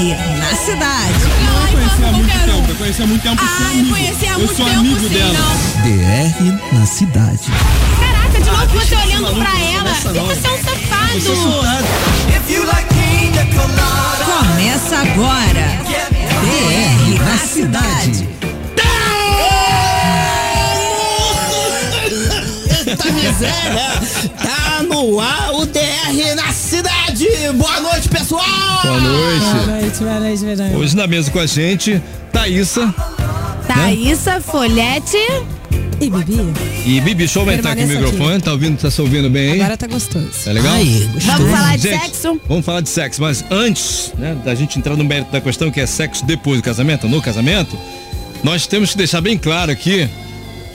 [0.00, 1.14] Na cidade.
[1.60, 3.42] Eu conheci há muito tempo, eu conheci há muito tempo.
[3.42, 5.32] Ah, eu conheci há muito eu sou tempo, amigo sim, dela.
[5.34, 5.82] não.
[5.82, 7.52] DR na cidade.
[8.00, 9.90] Caraca, de novo você olhando pra ela.
[9.90, 11.20] E você é um safado.
[14.24, 15.66] Começa agora.
[16.44, 18.28] DR na cidade.
[23.02, 24.00] Eita miséria!
[24.36, 27.26] Tá no ar o DR na cidade!
[27.54, 28.42] Boa noite, pessoal!
[28.82, 29.66] Boa noite.
[29.66, 30.76] noite, boa noite, boa noite.
[30.76, 32.94] Hoje na mesa com a gente, Thaísa
[33.66, 35.16] Thaísa, Folhete.
[35.98, 36.52] E Bibi?
[36.84, 37.14] e Bibi.
[37.14, 38.40] Deixa eu aumentar aqui o microfone.
[38.42, 38.78] Tá ouvindo?
[38.78, 39.60] Tá se ouvindo bem aí?
[39.60, 40.44] Agora tá gostoso.
[40.44, 40.74] Tá legal?
[40.74, 41.38] Aí, gostoso.
[41.38, 42.40] Vamos falar de Gente, sexo?
[42.48, 45.80] Vamos falar de sexo, mas antes né, da gente entrar no mérito da questão, que
[45.80, 47.78] é sexo depois do casamento, no casamento,
[48.44, 50.08] nós temos que deixar bem claro aqui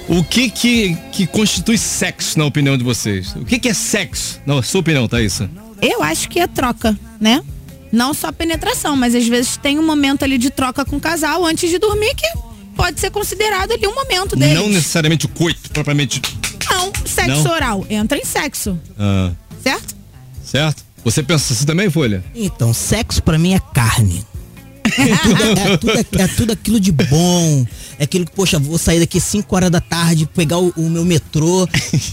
[0.07, 3.35] o que que, que constitui sexo, na opinião de vocês.
[3.35, 5.49] O que que é sexo, na sua opinião, Thaísa?
[5.81, 7.41] Eu acho que é troca, né?
[7.91, 11.45] Não só penetração, mas às vezes tem um momento ali de troca com o casal
[11.45, 12.27] antes de dormir que
[12.75, 14.55] pode ser considerado ali um momento deles.
[14.57, 16.21] Não necessariamente o coito, propriamente.
[16.69, 17.51] Não, sexo Não?
[17.51, 17.85] oral.
[17.89, 19.31] Entra em sexo, Ah,
[19.63, 19.95] certo?
[20.43, 20.83] certo?
[21.03, 22.23] Você pensa assim também, Folha?
[22.33, 24.25] Então, sexo pra mim é carne.
[24.97, 25.15] É
[25.77, 27.65] tudo, é tudo- é tudo aquilo de bom.
[27.99, 31.05] É aquilo que, poxa, vou sair daqui 5 horas da tarde, pegar o, o meu
[31.05, 31.67] metrô,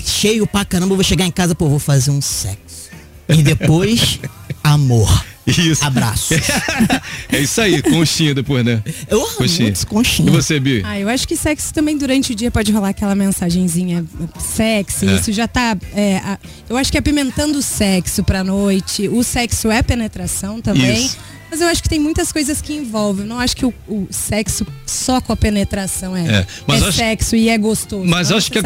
[0.07, 2.91] cheio pra caramba, vou chegar em casa, pô, vou fazer um sexo.
[3.29, 4.19] E depois,
[4.63, 5.25] amor.
[5.45, 5.85] Isso.
[5.85, 6.35] Abraço.
[7.29, 8.81] é isso aí, conchinha depois, né?
[9.09, 9.73] Eu amo Conchinha.
[9.89, 10.29] conchinha.
[10.29, 10.83] E você, Bi?
[10.85, 14.05] Ah, eu acho que sexo também durante o dia pode rolar aquela mensagenzinha
[14.39, 15.09] sexy.
[15.09, 15.15] É.
[15.17, 15.77] Isso já tá.
[15.95, 16.39] é, a-
[16.69, 19.09] eu acho que apimentando o sexo pra noite.
[19.09, 21.07] O sexo é penetração também.
[21.07, 21.17] Isso.
[21.53, 23.25] Mas eu acho que tem muitas coisas que envolvem.
[23.25, 26.87] Eu não acho que o, o sexo só com a penetração é, É, mas é
[26.89, 28.07] acho- sexo e é gostoso.
[28.09, 28.63] Mas acho que, a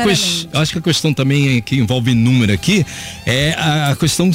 [0.61, 2.87] acho que a questão também é que envolve número aqui
[3.27, 4.31] é a, a questão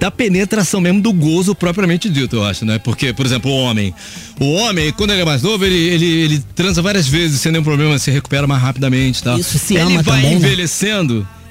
[0.00, 2.78] da penetração mesmo do gozo propriamente dito, eu acho, né?
[2.80, 3.94] Porque, por exemplo, o homem.
[4.40, 7.62] O homem, quando ele é mais novo, ele, ele, ele transa várias vezes sem nenhum
[7.62, 9.38] problema, se recupera mais rapidamente e tal.
[9.38, 10.48] Isso, se ele ama vai também, né?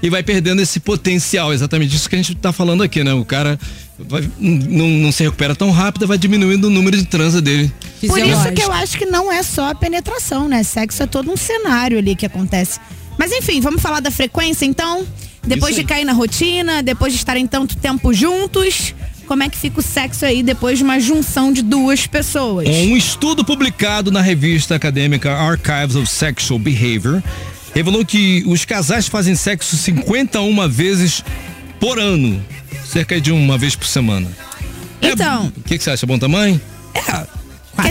[0.02, 3.14] E vai perdendo esse potencial, exatamente isso que a gente tá falando aqui, né?
[3.14, 3.60] O cara
[3.98, 7.72] vai- não, não se recupera tão rápido, vai diminuindo o número de transa dele.
[8.08, 10.64] Por isso que eu acho que não é só a penetração, né?
[10.64, 12.80] Sexo é todo um cenário ali que acontece.
[13.18, 15.06] Mas enfim, vamos falar da frequência então?
[15.46, 18.94] Depois de cair na rotina, depois de estarem tanto tempo juntos,
[19.28, 22.68] como é que fica o sexo aí depois de uma junção de duas pessoas?
[22.68, 27.22] Um estudo publicado na revista acadêmica Archives of Sexual Behavior
[27.74, 31.24] revelou que os casais fazem sexo 51 vezes
[31.80, 32.44] por ano,
[32.86, 34.28] cerca de uma vez por semana.
[35.02, 35.48] É- Então.
[35.56, 36.06] o que, que você acha?
[36.06, 36.60] Bom tamanho?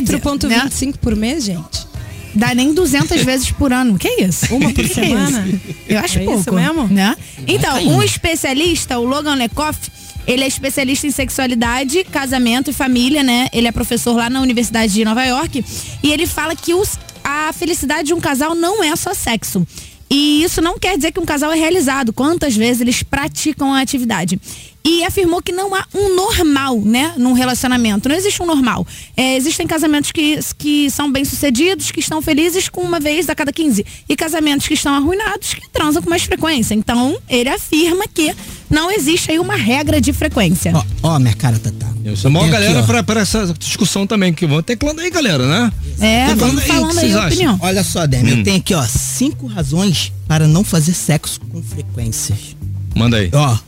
[0.02, 1.88] Dizer, 4,25 por mês, gente?
[2.34, 3.98] Dá nem 200 vezes por ano.
[3.98, 4.54] Que isso?
[4.54, 5.46] Uma por Que semana?
[5.48, 5.60] isso?
[5.88, 6.40] Eu acho É pouco.
[6.40, 6.86] isso mesmo?
[6.88, 7.16] Né?
[7.46, 9.78] Então, um especialista, o Logan Lecoff,
[10.26, 13.48] ele é especialista em sexualidade, casamento e família, né?
[13.50, 15.64] Ele é professor lá na Universidade de Nova York.
[16.02, 19.66] E ele fala que os- a felicidade de um casal não é só sexo.
[20.10, 22.12] E isso não quer dizer que um casal é realizado.
[22.12, 24.40] Quantas vezes eles praticam a atividade?
[24.84, 28.08] E afirmou que não há um normal, né, num relacionamento.
[28.08, 28.86] Não existe um normal.
[29.16, 33.52] É, existem casamentos que, que são bem-sucedidos, que estão felizes com uma vez a cada
[33.52, 33.84] 15.
[34.08, 36.74] E casamentos que estão arruinados, que transam com mais frequência.
[36.74, 38.34] Então, ele afirma que
[38.70, 40.72] não existe aí uma regra de frequência.
[40.74, 41.86] Ó, ó, minha cara, Tatá.
[42.04, 45.46] Eu chamou a aqui, galera pra, pra essa discussão também, que vão teclando aí, galera,
[45.46, 45.72] né?
[46.00, 47.26] É, Teclando vamos falando aí a acham?
[47.26, 47.58] opinião.
[47.60, 48.38] Olha só, Demi, Hum.
[48.38, 52.56] eu tenho aqui, ó, cinco razões para não fazer sexo com frequências.
[52.94, 53.30] Manda aí.
[53.34, 53.58] Ó,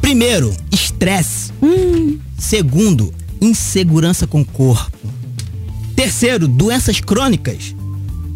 [0.00, 1.52] primeiro, estresse.
[2.38, 5.08] Segundo, insegurança com o corpo.
[5.94, 7.74] Terceiro, doenças crônicas.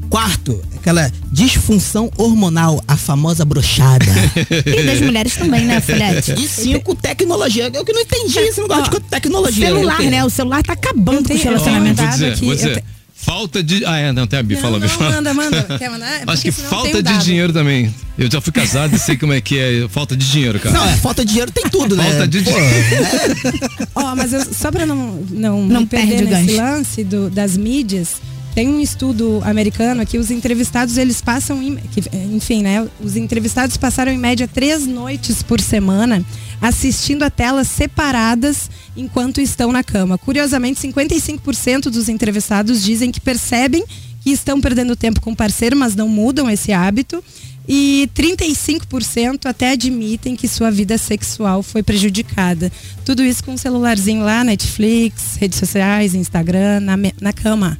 [0.09, 4.05] Quarto, aquela disfunção hormonal, a famosa brochada.
[4.67, 6.35] E das mulheres também, né, Filete?
[6.35, 7.71] E cinco, tecnologia.
[7.73, 9.67] Eu que não entendi esse negócio de tecnologia.
[9.67, 10.25] Celular, né?
[10.25, 12.03] O celular tá acabando com os relacionamentos.
[12.03, 12.85] Vou dizer, aqui, vou eu dizer.
[13.23, 13.85] Falta de.
[13.85, 14.87] Ah, é, não, tem a Bi, fala, não, Bi.
[14.87, 15.11] não, fala.
[15.17, 15.63] manda, manda.
[15.79, 16.09] Quer mandar?
[16.15, 17.25] Acho Porque que falta de dado.
[17.25, 17.95] dinheiro também.
[18.19, 20.77] Eu já fui casado e sei como é que é falta de dinheiro, cara.
[20.77, 22.05] Não, é, falta de dinheiro tem tudo, né?
[22.05, 22.51] Falta de Pô,
[23.95, 26.57] Ó, mas eu- só pra não, não, Não me perder nesse gancho.
[26.57, 28.17] lance do- das mídias,
[28.55, 32.03] tem um estudo americano que os entrevistados, eles passam, em- que,
[32.35, 32.87] enfim, né?
[33.01, 36.25] Os entrevistados passaram em média três noites por semana
[36.61, 40.19] assistindo a telas separadas enquanto estão na cama.
[40.19, 43.85] Curiosamente, 55% dos entrevistados dizem que percebem
[44.23, 47.25] que estão perdendo tempo com o parceiro, mas não mudam esse hábito.
[47.67, 52.71] E 35% até admitem que sua vida sexual foi prejudicada.
[53.05, 57.79] Tudo isso com um celularzinho lá, Netflix, redes sociais, Instagram, na, na cama.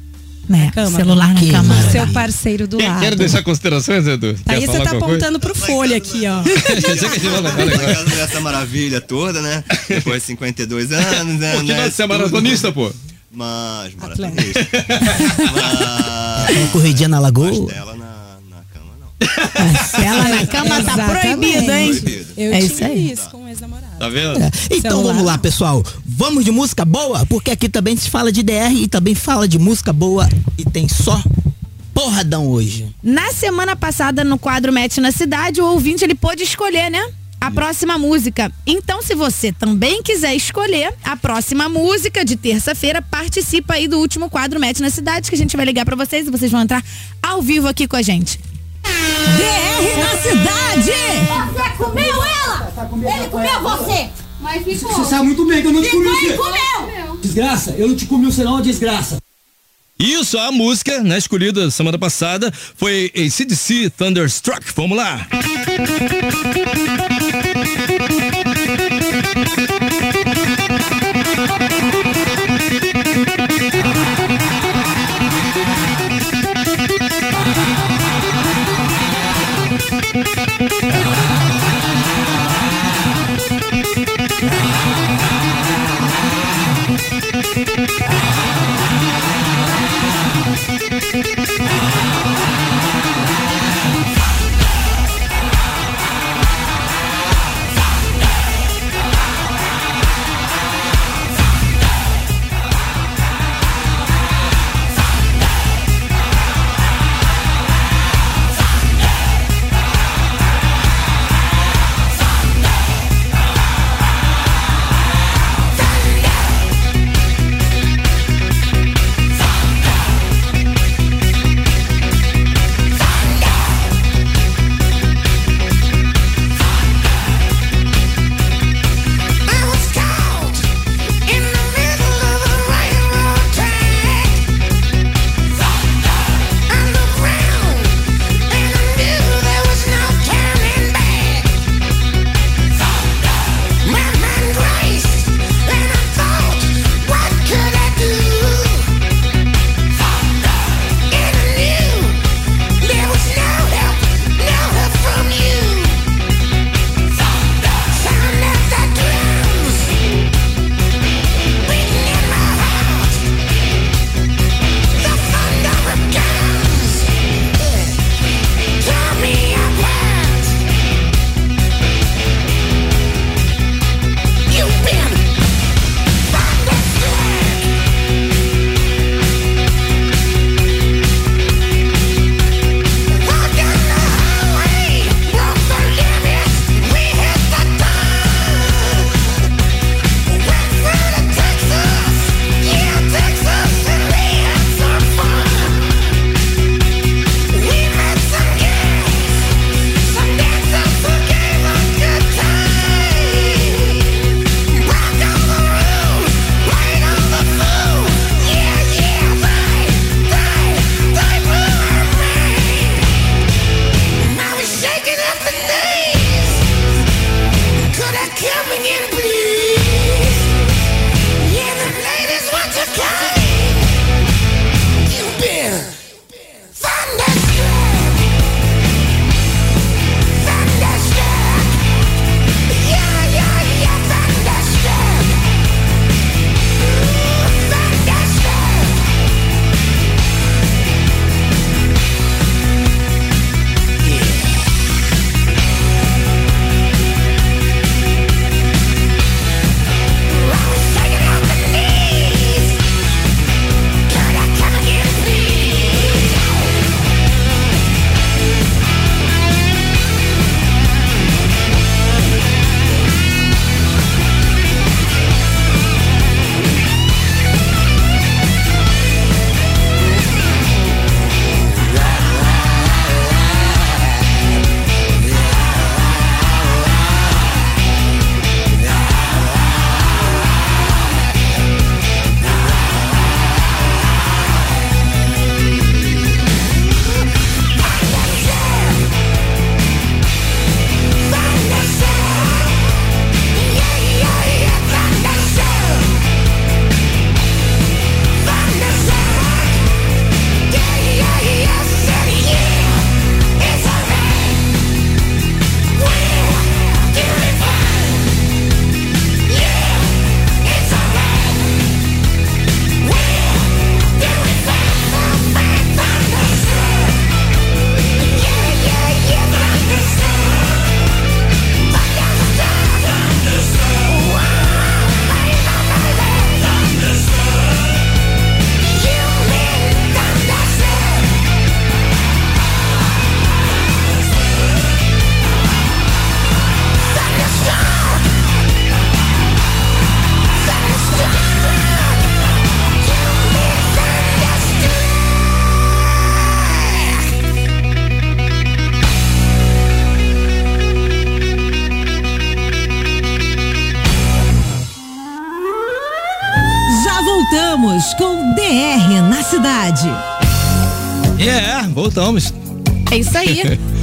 [0.53, 0.97] É, cama.
[0.97, 1.63] celular na cama.
[1.63, 1.91] maravilha.
[1.91, 2.99] Seu parceiro do lado.
[3.01, 4.35] quer deixar considerações, Edu?
[4.45, 5.05] Quer Aí você tá alguma coisa?
[5.15, 6.41] apontando pro folha aqui, ó.
[6.79, 7.95] Já que a gente vai levar Na agora.
[7.95, 9.63] casa dessa maravilha toda, né?
[9.87, 11.61] Depois de 52 anos, né?
[11.63, 12.91] Né, você é maratonista, pô?
[13.33, 14.59] Mas, maratonista.
[15.53, 16.57] Mas.
[16.57, 17.49] Uma corridinha na lagoa.
[17.65, 20.03] Pastela na, na cama, não.
[20.05, 21.19] Ela na cama tá Exatamente.
[21.37, 21.89] proibido, hein?
[21.95, 22.25] Proibido.
[22.37, 23.11] Eu É isso aí.
[23.11, 23.90] isso com o ex-namorado.
[24.01, 24.41] Tá vendo?
[24.41, 25.13] É, Então Celular.
[25.13, 25.83] vamos lá, pessoal.
[26.03, 27.23] Vamos de música boa?
[27.27, 30.27] Porque aqui também se fala de DR e também fala de música boa
[30.57, 31.21] e tem só
[31.93, 32.87] porradão hoje.
[33.03, 37.11] Na semana passada, no quadro Match na Cidade, o ouvinte ele pôde escolher, né?
[37.39, 38.51] A próxima música.
[38.65, 44.31] Então, se você também quiser escolher a próxima música de terça-feira, participa aí do último
[44.31, 46.83] quadro Match na Cidade, que a gente vai ligar pra vocês e vocês vão entrar
[47.21, 48.39] ao vivo aqui com a gente.
[48.83, 50.91] DR na cidade.
[51.53, 52.30] Você comeu
[52.77, 53.17] ela!
[53.17, 54.09] Ele comeu você!
[54.39, 54.91] Mas ficou.
[54.91, 56.33] Você sabe muito bem que eu não te comi você.
[56.33, 57.17] comeu!
[57.21, 59.21] Desgraça, eu não te comi você não, é desgraça.
[59.99, 64.65] Isso, a música, né, escolhida semana passada, foi ACDC Thunderstruck.
[64.75, 65.27] Vamos lá.
[70.01, 70.10] Já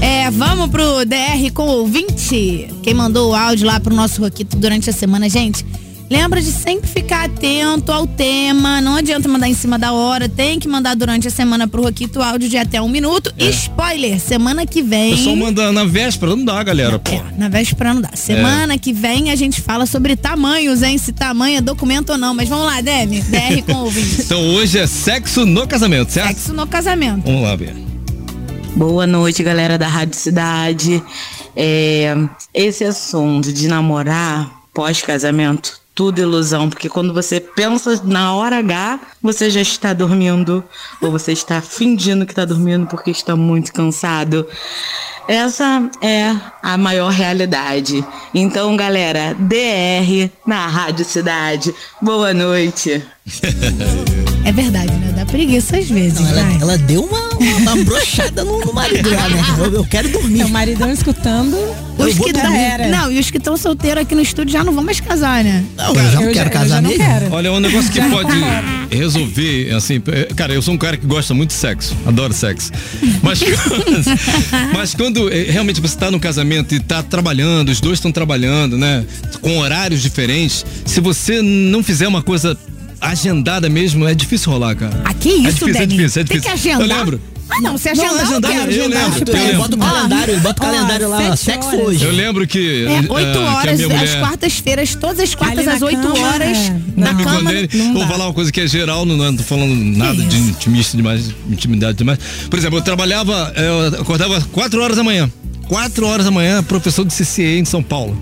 [0.00, 0.24] É.
[0.26, 2.68] É, vamos pro DR com o ouvinte.
[2.82, 5.64] Quem mandou o áudio lá pro nosso Roquito durante a semana, gente.
[6.10, 8.80] Lembra de sempre ficar atento ao tema.
[8.80, 10.26] Não adianta mandar em cima da hora.
[10.28, 13.32] Tem que mandar durante a semana pro Roquito áudio de até um minuto.
[13.36, 13.50] É.
[13.50, 15.12] Spoiler, semana que vem.
[15.12, 16.98] O pessoal manda na véspera, não dá, galera.
[16.98, 17.12] Pô.
[17.12, 18.10] É, na véspera não dá.
[18.14, 20.96] Semana que vem a gente fala sobre tamanhos, hein?
[20.96, 22.32] Se tamanho é documento ou não.
[22.32, 23.20] Mas vamos lá, Demi.
[23.20, 24.22] DR com o ouvinte.
[24.28, 26.28] Então hoje é sexo no casamento, certo?
[26.28, 27.24] Sexo no casamento.
[27.24, 27.87] Vamos lá, Bia.
[28.78, 31.02] Boa noite, galera da Rádio Cidade.
[31.56, 32.14] É,
[32.54, 39.50] esse assunto de namorar pós-casamento, tudo ilusão, porque quando você pensa na hora H, você
[39.50, 40.62] já está dormindo,
[41.00, 44.46] ou você está fingindo que está dormindo porque está muito cansado.
[45.26, 48.02] Essa é a maior realidade.
[48.34, 51.74] Então, galera, DR na Rádio Cidade.
[52.00, 53.02] Boa noite.
[54.44, 55.12] É verdade, né?
[55.14, 56.18] Dá preguiça às vezes.
[56.30, 56.58] Ela, vai.
[56.62, 59.42] ela deu uma, uma, uma brochada no, no marido lá, né?
[59.58, 60.44] Eu, eu quero dormir.
[60.44, 61.54] O maridão escutando.
[61.98, 62.88] Os que tão, era.
[62.88, 65.62] não, e os que estão solteiros aqui no estúdio já não vão mais casar, né?
[65.76, 67.04] Não, eu já não eu quero já- eu casar não mesmo.
[67.04, 67.34] quero.
[67.34, 68.30] Olha, um negócio que Já pode
[69.08, 72.70] resolver, assim, é, cara, eu sou um cara que gosta muito de sexo, adoro sexo.
[73.22, 77.98] Mas quando, mas quando é, realmente você tá no casamento e tá trabalhando, os dois
[77.98, 79.04] estão trabalhando, né?
[79.40, 82.56] Com horários diferentes, se você não fizer uma coisa
[83.00, 85.02] agendada mesmo, é difícil rolar, cara.
[85.04, 86.42] Ah, que é isso, difícil, é difícil, é Tem difícil.
[86.42, 86.80] que agendar.
[86.80, 87.20] Eu lembro.
[87.50, 88.70] Ah, não, Não, agendar, eu agendar, quero.
[88.72, 89.10] eu agendar.
[89.10, 91.80] lembro, eu eu boto o calendário, eu boto o calendário lá, ó, sexo horas.
[91.80, 92.04] hoje.
[92.04, 92.84] Eu lembro que.
[92.86, 96.18] É, ah, oito que a horas, às mulher- quartas-feiras, todas as quartas, às oito cama,
[96.28, 96.76] horas, é.
[96.96, 97.50] na Não, cama.
[97.52, 100.96] não vou falar uma coisa que é geral, não, não tô falando nada de intimista
[100.96, 102.18] demais, intimidade demais.
[102.50, 105.30] Por exemplo, eu trabalhava, eu acordava 4 horas da manhã.
[105.68, 108.16] 4 horas da manhã, professor de CCE em São Paulo.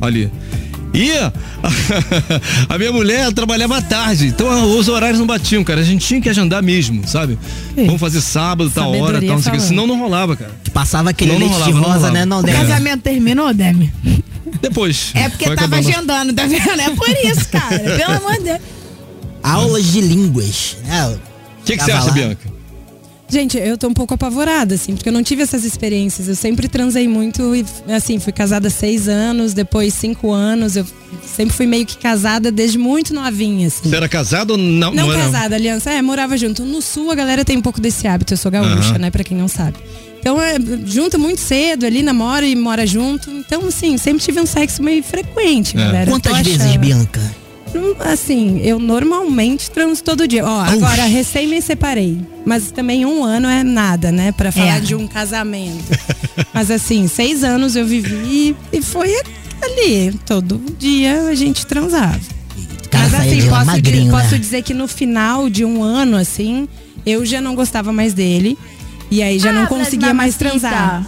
[0.00, 0.30] Ali.
[0.94, 1.10] E
[2.68, 5.80] a minha mulher trabalhava à tarde, então os horários não batiam, cara.
[5.80, 7.38] A gente tinha que agendar mesmo, sabe?
[7.74, 9.62] Vamos fazer sábado, tal hora, tal, não sei o que.
[9.62, 10.50] Senão não rolava, cara.
[10.72, 12.14] Passava aquele Não, não leite rolava, de não rosa, rolava.
[12.14, 12.24] né?
[12.24, 13.92] Não, O casamento terminou, Demi?
[14.60, 15.12] Depois.
[15.14, 15.88] É porque foi tava acabando.
[15.88, 16.80] agendando, tá vendo?
[16.80, 17.78] É por isso, cara.
[17.78, 18.60] Pelo amor de Deus.
[19.42, 20.76] Aulas de línguas.
[20.84, 21.06] Né?
[21.08, 22.12] O que, que você acha, lá.
[22.12, 22.51] Bianca?
[23.32, 26.28] Gente, eu tô um pouco apavorada, assim, porque eu não tive essas experiências.
[26.28, 30.76] Eu sempre transei muito e, assim, fui casada há seis anos, depois cinco anos.
[30.76, 30.84] Eu
[31.34, 33.88] sempre fui meio que casada desde muito novinha, assim.
[33.88, 34.92] Você era casado ou não?
[34.92, 35.22] Não era?
[35.22, 35.90] casada, aliança.
[35.90, 36.62] É, morava junto.
[36.62, 38.34] No sul, a galera tem um pouco desse hábito.
[38.34, 38.98] Eu sou gaúcha, Aham.
[38.98, 39.10] né?
[39.10, 39.78] Pra quem não sabe.
[40.20, 43.30] Então, é, junta muito cedo ali, namora e mora junto.
[43.30, 45.80] Então, assim, sempre tive um sexo meio frequente, É.
[45.80, 46.10] galera.
[46.10, 46.78] Quantas vezes, achando.
[46.80, 47.41] Bianca?
[48.00, 50.44] Assim, eu normalmente transo todo dia.
[50.44, 52.20] Ó, agora, recém me separei.
[52.44, 54.32] Mas também um ano é nada, né?
[54.32, 54.80] Pra falar É.
[54.80, 55.84] de um casamento.
[56.52, 59.14] mas assim, seis anos eu vivi e foi
[59.62, 60.12] ali.
[60.26, 62.18] Todo dia a gente transava.
[62.92, 64.38] Mas assim, lá posso, magrinho, posso né?
[64.38, 66.68] dizer que no final de um ano, assim,
[67.06, 68.58] eu já não gostava mais dele.
[69.10, 71.06] E aí já Ah, não conseguia mais transar.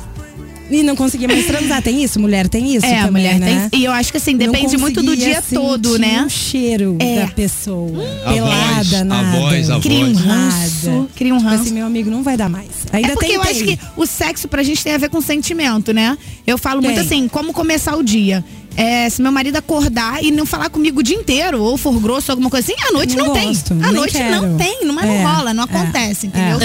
[0.74, 1.80] E não conseguia mais transar.
[1.82, 2.18] Tem isso?
[2.18, 3.68] Mulher tem isso É, a também, mulher né?
[3.70, 3.80] tem.
[3.80, 6.24] E eu acho que assim, Não depende muito do dia todo, né?
[6.26, 7.20] o cheiro É.
[7.20, 8.02] da pessoa.
[8.26, 9.38] A Pelada, voz, a nada.
[9.38, 10.24] voz, a Cria um voz.
[10.24, 11.08] ranço.
[11.14, 11.62] Cria um Tipo ranço.
[11.62, 12.68] assim, meu amigo, não vai dar mais.
[12.92, 15.20] Ainda é porque tem eu acho que o sexo pra gente tem a ver com
[15.20, 16.16] sentimento, né?
[16.46, 17.04] Eu falo muito Tem.
[17.04, 18.44] assim, como começar o dia.
[18.76, 22.32] É, se meu marido acordar e não falar comigo o dia inteiro, ou for grosso,
[22.32, 23.52] alguma coisa assim, à noite não, Não tem.
[23.82, 24.56] À noite não quero.
[24.56, 26.58] tem, não, mas É, não rola, não é, acontece, entendeu?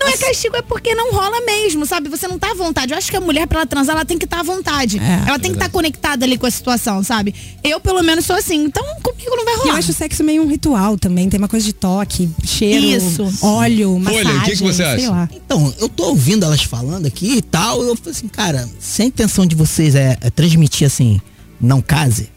[0.00, 0.04] É.
[0.04, 2.08] Não é castigo, é porque não rola mesmo, sabe?
[2.08, 2.92] Você não tá à vontade.
[2.92, 4.98] Eu acho que a mulher, pra ela transar, ela tem que estar à vontade.
[4.98, 5.28] É.
[5.28, 7.34] ela tem que estar conectada ali com a situação, sabe?
[7.64, 8.64] Eu, pelo menos, sou assim.
[8.64, 9.78] Então, comigo não vai E eu rolar.
[9.78, 11.28] acho o sexo meio um ritual também.
[11.28, 13.26] Tem uma coisa de toque, cheiro, Isso.
[13.44, 14.36] óleo, massagem.
[14.38, 15.10] o que que você acha?
[15.10, 15.28] lá.
[15.34, 17.82] Então, eu tô ouvindo elas falando aqui e tal.
[17.82, 21.20] Eu falei assim, cara, se a intenção de vocês é, é transmitir assim,
[21.60, 22.30] não case,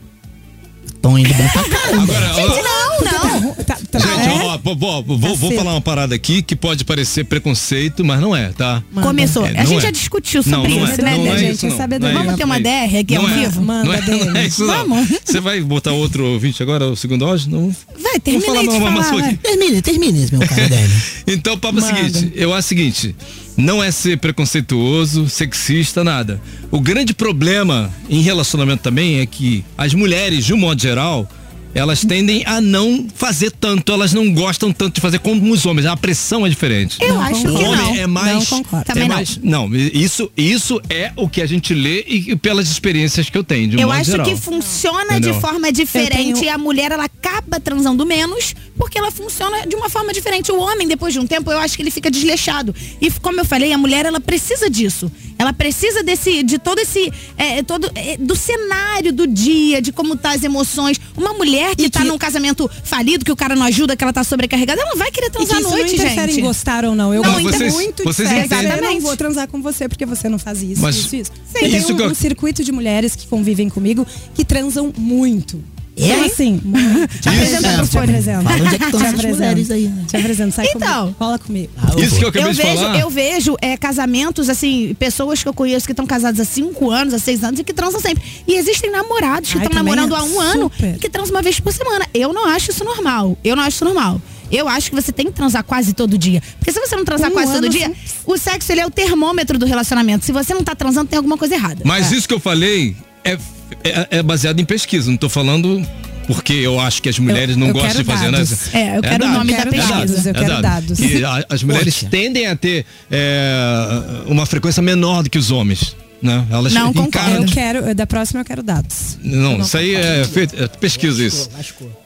[0.88, 2.14] estão indo bem pra caramba.
[2.18, 3.54] Agora, ó, Não, não.
[3.64, 4.44] Tá, tá, Gente, é?
[4.46, 5.56] ó, pô, vou, vou cedo.
[5.56, 8.82] falar uma parada aqui que pode parecer preconceito, mas não é, tá?
[9.02, 9.46] Começou.
[9.46, 9.82] É, a não gente é.
[9.82, 11.88] já discutiu Não, sobre não isso, é, né, não é gente, isso, não.
[12.00, 12.38] Não é Vamos isso.
[12.38, 13.40] ter uma DR aqui ao Não é.
[13.40, 13.62] vivo?
[13.62, 14.88] Manda Não é, não é isso não.
[14.88, 15.10] Vamos.
[15.24, 17.50] Você vai botar outro ouvinte agora, o segundo áudio?
[17.52, 17.76] Não.
[18.00, 19.38] Vai, Vou termina falar aí de falar.
[19.38, 20.62] Termine, termine, meu caro.
[21.28, 22.10] Então, o papo é o Manda.
[22.10, 23.16] seguinte, eu acho o seguinte,
[23.56, 26.42] não é ser preconceituoso, sexista, nada.
[26.70, 31.28] O grande problema em relacionamento também é que as mulheres, de um modo geral,
[31.74, 35.86] elas tendem a não fazer tanto, elas não gostam tanto de fazer como os homens.
[35.86, 36.98] A pressão é diferente.
[37.02, 37.96] Eu Não acho O que homem não.
[37.96, 38.34] é mais.
[38.34, 38.86] Não concordo.
[38.86, 39.16] Também é não.
[39.16, 39.76] mais, não.
[39.76, 43.70] isso, isso é o que a gente lê e, e pelas experiências que eu tenho,
[43.70, 44.26] de um Eu modo acho geral.
[44.26, 45.34] que funciona Entendeu?
[45.34, 49.76] de forma diferente tenho- e a mulher ela acaba transando menos porque ela funciona de
[49.76, 50.52] uma forma diferente.
[50.52, 52.74] O homem, depois de um tempo, eu acho que ele fica desleixado.
[53.00, 55.12] E como eu falei, a mulher, ela precisa disso.
[55.38, 60.16] Ela precisa desse, de todo esse, é, todo, é, do cenário do dia, de como
[60.16, 61.00] tá as emoções.
[61.16, 64.04] Uma mulher que, E tá que- num casamento falido, que o cara não ajuda, que
[64.04, 66.42] ela tá sobrecarregada, ela não vai querer que transar à noite, não interfere gente.
[66.42, 67.14] em gostar ou não.
[67.14, 70.06] Eu Não, gosto vocês- muito vocês de sexo, eu não vou transar com você porque
[70.06, 71.32] você não faz isso, Mas isso, isso.
[71.54, 71.60] Sim.
[71.62, 74.94] Eu isso tenho que um, eu- um circuito de mulheres que convivem comigo que transam
[74.98, 75.64] muito.
[75.96, 76.58] Então, assim,
[77.22, 78.44] te apresento, É, te apresento.
[78.44, 80.06] Fala onde é que estão essas mulheres aí, né?
[80.08, 81.00] Te apresento, sai Então.
[81.02, 81.16] comigo.
[81.20, 81.70] Cola comigo.
[81.98, 83.00] Isso que eu acabei eu de vejo, falar.
[83.00, 87.14] eu vejo é, casamentos, assim, pessoas que eu conheço que estão casadas há cinco anos,
[87.14, 88.24] há seis anos e que transam sempre.
[88.48, 90.96] E existem namorados que estão também namorando é há um ano super.
[90.96, 92.06] e que transam uma vez por semana.
[92.14, 93.38] Eu não acho isso normal.
[93.44, 94.22] Eu não acho isso normal.
[94.50, 96.42] Eu acho que você tem que transar quase todo dia.
[96.60, 97.92] Porque se você não transar Um quase todo ano dia,
[98.26, 100.26] o sexo ele é o termômetro do relacionamento.
[100.26, 101.82] Se você não tá transando, tem alguma coisa errada.
[101.86, 103.38] Mas isso que eu falei é,
[103.84, 105.10] é, é baseado em pesquisa.
[105.10, 105.86] Não tô falando
[106.28, 108.50] porque eu acho que as mulheres não eu gostam de quero fazer dados.
[108.74, 108.78] nada.
[108.78, 109.94] É, eu quero o dados, nome da é pesquisa.
[109.94, 110.98] dados, Eu quero dados.
[111.00, 112.08] Que a- as mulheres Poxa.
[112.10, 115.96] tendem a ter é, uma frequência menor do que os homens.
[116.22, 116.46] Né?
[116.52, 117.08] Elas Não, concordo.
[117.08, 117.36] encaram.
[117.42, 119.18] Eu quero, da próxima eu quero dados.
[119.24, 121.50] Não, isso aí é, feito, é pesquisa isso.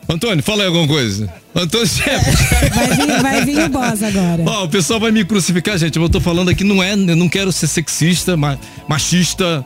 [0.07, 1.29] Antônio, fala aí alguma coisa.
[1.53, 2.31] Antônio Chefe.
[2.74, 4.41] Vai vir, vai vir o boss agora.
[4.45, 6.00] Ó, o pessoal vai me crucificar, gente.
[6.00, 8.57] Eu tô falando aqui, não é, eu não quero ser sexista, ma-
[8.88, 9.65] machista,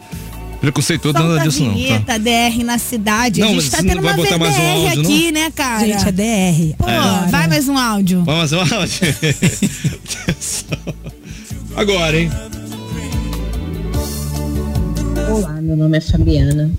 [0.59, 1.73] preconceituoso, nada disso não.
[2.03, 2.17] Tá?
[2.17, 3.41] DR na cidade.
[3.41, 5.09] Não, a gente tá não tendo vai uma botar mais um VDR áudio, não?
[5.09, 5.85] aqui, né, cara?
[5.85, 6.75] Gente, é DR.
[6.77, 7.27] Pô, Agora.
[7.27, 8.23] vai mais um áudio.
[8.23, 8.65] Vamos lá.
[11.75, 12.29] Agora, hein?
[15.31, 16.71] Olá, meu nome é Fabiana,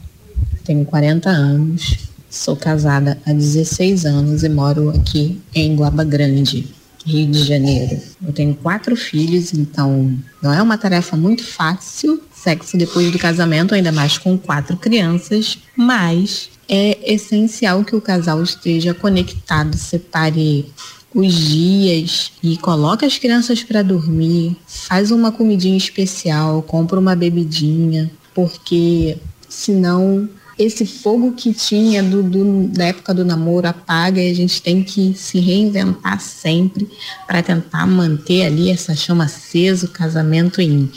[0.64, 1.96] tenho 40 anos,
[2.28, 6.66] sou casada há 16 anos e moro aqui em Guaba Grande,
[7.06, 8.00] Rio de Janeiro.
[8.26, 13.74] Eu tenho quatro filhos, então não é uma tarefa muito fácil, sexo depois do casamento,
[13.74, 20.66] ainda mais com quatro crianças, mas é essencial que o casal esteja conectado, separe
[21.14, 28.10] os dias e coloca as crianças para dormir, faz uma comidinha especial, compra uma bebidinha,
[28.34, 30.28] porque senão
[30.60, 34.82] esse fogo que tinha do, do- da época do namoro apaga e a gente tem
[34.82, 36.86] que se reinventar sempre
[37.26, 40.90] para tentar manter ali essa chama acesa, o casamento em,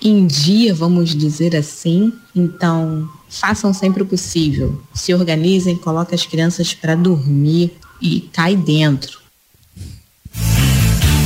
[0.00, 2.12] em dia, vamos dizer assim.
[2.34, 4.80] Então, façam sempre o possível.
[4.94, 9.18] Se organizem, coloquem as crianças para dormir e cai dentro.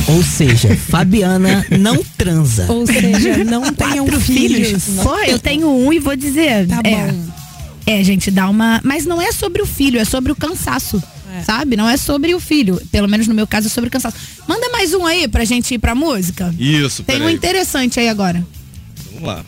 [0.07, 2.65] Ou seja, Fabiana não transa.
[2.71, 4.83] Ou seja, não tenham Quatro filhos.
[5.03, 6.67] Porra, eu tenho um e vou dizer.
[6.67, 7.42] Tá é, bom.
[7.85, 8.79] É, gente, dá uma.
[8.83, 11.01] Mas não é sobre o filho, é sobre o cansaço.
[11.45, 11.75] Sabe?
[11.75, 12.79] Não é sobre o filho.
[12.91, 14.15] Pelo menos no meu caso é sobre o cansaço.
[14.47, 16.53] Manda mais um aí pra gente ir pra música.
[16.59, 17.35] Isso, Tem um peraí.
[17.35, 18.45] interessante aí agora.
[19.11, 19.43] Vamos lá.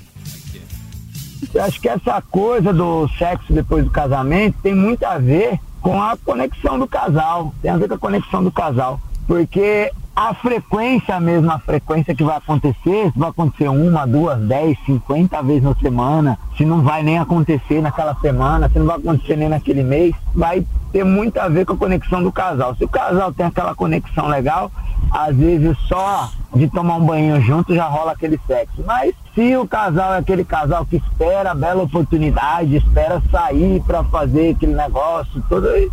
[1.53, 6.01] Eu acho que essa coisa do sexo depois do casamento tem muito a ver com
[6.01, 7.53] a conexão do casal.
[7.61, 8.99] Tem a ver com a conexão do casal.
[9.27, 15.43] Porque a frequência mesmo, a frequência que vai acontecer, vai acontecer uma, duas, dez, cinquenta
[15.43, 19.49] vezes na semana, se não vai nem acontecer naquela semana, se não vai acontecer nem
[19.49, 22.73] naquele mês, vai ter muito a ver com a conexão do casal.
[22.75, 24.71] Se o casal tem aquela conexão legal,
[25.11, 28.81] às vezes só de tomar um banho junto já rola aquele sexo.
[28.85, 34.01] Mas se o casal é aquele casal que espera a bela oportunidade, espera sair para
[34.05, 35.91] fazer aquele negócio, todo isso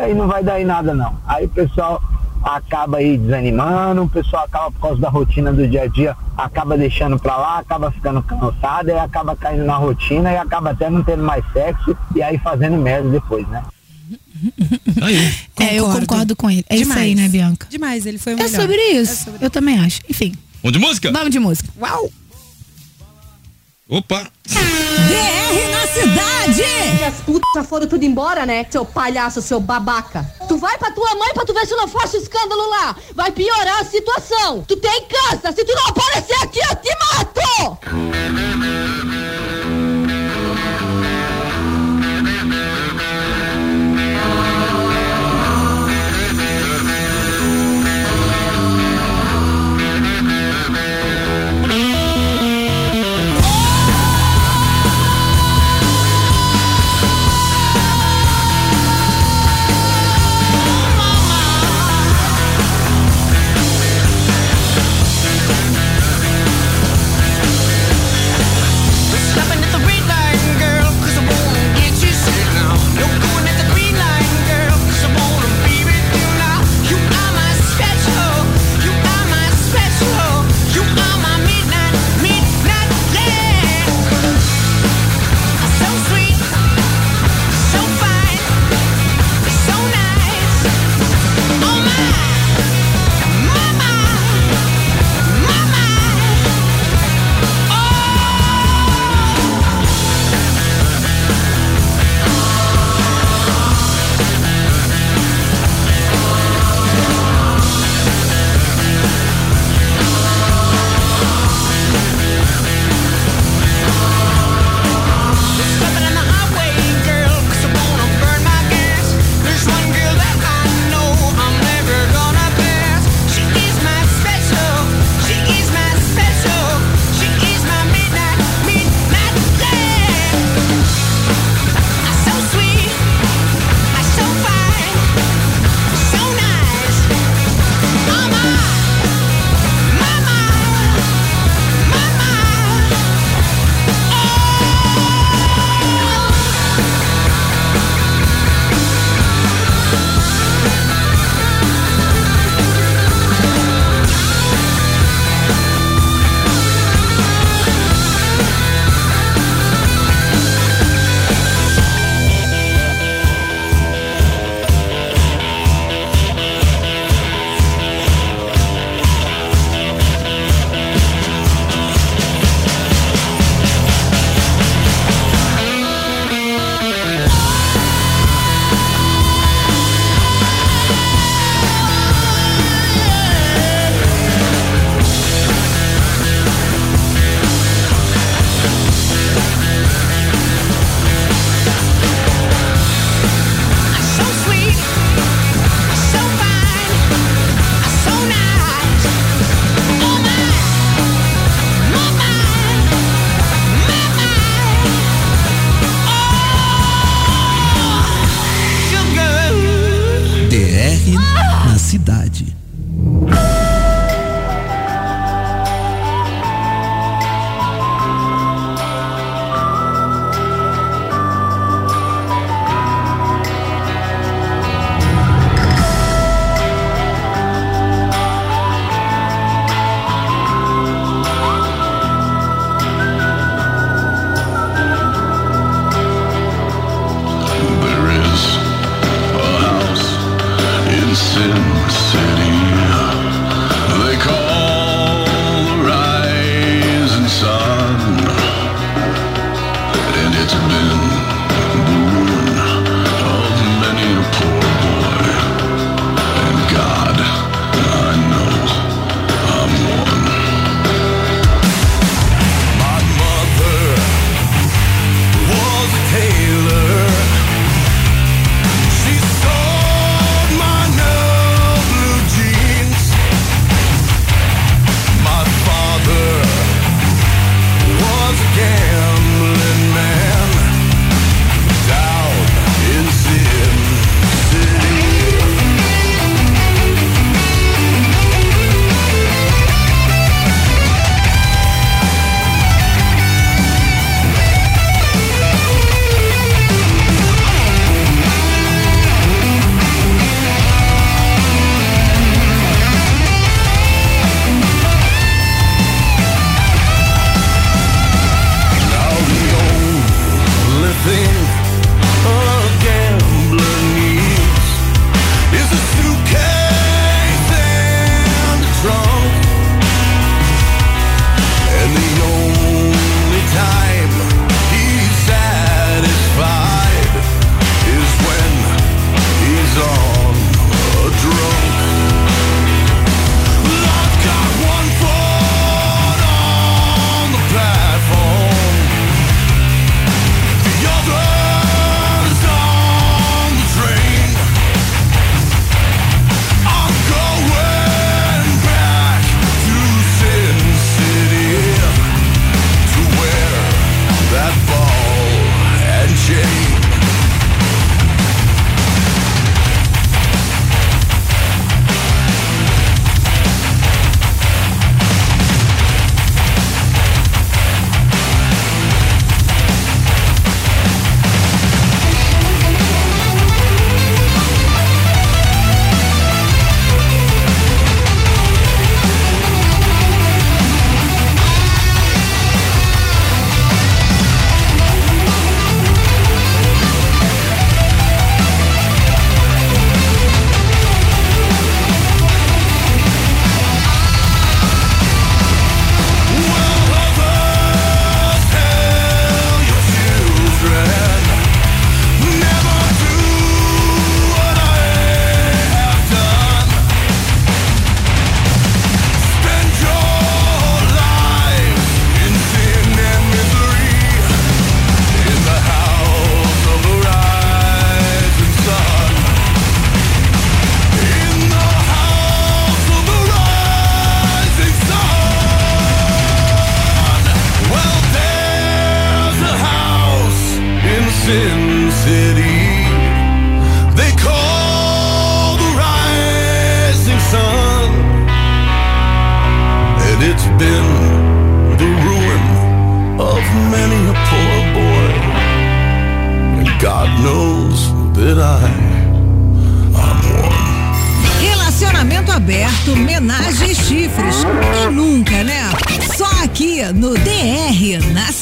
[0.00, 1.14] aí não vai dar em nada não.
[1.28, 2.02] Aí o pessoal
[2.42, 6.76] acaba aí desanimando, o pessoal acaba por causa da rotina do dia a dia, acaba
[6.76, 11.02] deixando pra lá, acaba ficando cansado, e acaba caindo na rotina e acaba até não
[11.02, 13.62] tendo mais sexo e aí fazendo merda depois, né?
[15.02, 15.32] Aí.
[15.60, 16.64] É, eu concordo com ele.
[16.68, 17.16] É isso aí, Demais.
[17.16, 17.66] né, Bianca?
[17.70, 18.60] Demais, ele foi o É melhor.
[18.60, 19.30] sobre isso.
[19.40, 20.00] Eu também acho.
[20.08, 21.12] Enfim, Vamos de música?
[21.12, 21.68] vamos de música.
[21.80, 22.10] Uau!
[23.92, 24.26] Opa!
[24.48, 26.62] DR na cidade.
[26.98, 28.64] E as putas foram tudo embora, né?
[28.70, 30.24] Seu palhaço, seu babaca.
[30.48, 32.96] Tu vai pra tua mãe pra tu ver se não faz escândalo lá.
[33.14, 34.64] Vai piorar a situação.
[34.66, 35.52] Tu tem câncer.
[35.52, 37.42] Se tu não aparecer aqui, eu te mato.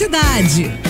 [0.01, 0.90] Cidade.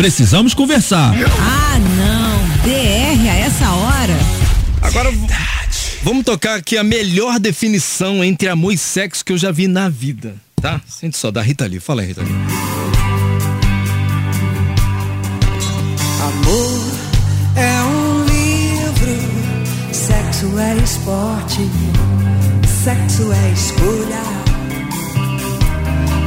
[0.00, 1.12] Precisamos conversar.
[1.38, 2.48] Ah, não.
[2.64, 4.16] DR a essa hora.
[4.80, 5.12] Agora
[6.02, 9.90] vamos tocar aqui a melhor definição entre amor e sexo que eu já vi na
[9.90, 10.80] vida, tá?
[10.88, 11.80] Sente só, da Rita Lee.
[11.80, 12.32] Fala aí, Rita Lee.
[16.22, 16.92] Amor
[17.56, 21.60] é um livro, sexo é esporte,
[22.82, 24.22] sexo é escolha,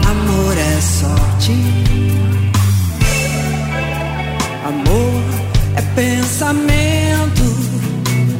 [0.06, 2.33] amor é sorte.
[4.64, 5.22] Amor
[5.76, 7.44] é pensamento,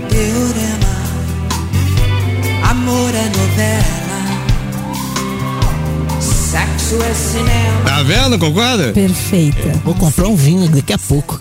[0.10, 0.96] teorema,
[2.70, 4.24] amor é novela,
[6.22, 7.82] sexo é cinema.
[7.86, 8.40] Tá vendo?
[8.40, 8.94] Concorda?
[8.94, 9.82] Perfeita.
[9.84, 11.38] Vou comprar um vinho daqui a pouco.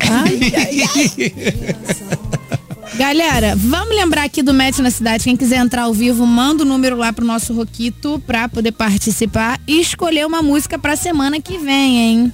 [2.96, 5.22] Galera, vamos lembrar aqui do Match na Cidade.
[5.24, 9.60] Quem quiser entrar ao vivo, manda o número lá pro nosso Roquito pra poder participar
[9.66, 12.32] e escolher uma música pra semana que vem, hein?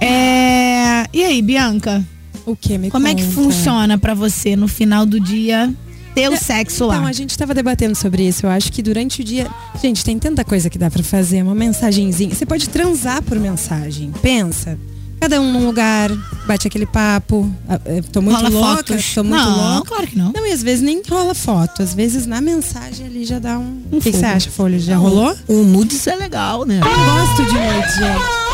[0.00, 1.06] É...
[1.12, 2.04] E aí, Bianca?
[2.46, 3.34] O que me Como é que conta?
[3.34, 5.72] funciona pra você no final do dia
[6.14, 6.96] ter o sexo lá?
[6.96, 8.46] Então, a gente tava debatendo sobre isso.
[8.46, 9.46] Eu acho que durante o dia.
[9.82, 11.42] Gente, tem tanta coisa que dá pra fazer.
[11.42, 12.34] Uma mensagenzinha.
[12.34, 14.12] Você pode transar por mensagem.
[14.22, 14.78] Pensa.
[15.20, 16.10] Cada um num lugar,
[16.46, 17.52] bate aquele papo.
[17.68, 19.14] Ah, eh, Tô muito Rola louca, fotos?
[19.14, 19.88] tô muito Não, louca.
[19.88, 20.32] claro que não.
[20.32, 21.82] Não, e às vezes nem rola foto.
[21.82, 23.82] Às vezes na mensagem ali já dá um.
[23.90, 24.18] O que que fogo.
[24.18, 24.78] você acha, Folha?
[24.78, 25.36] Já Não, rolou?
[25.48, 26.78] Um nudes é legal, né?
[26.78, 28.47] Eu gosto de nudes, gente.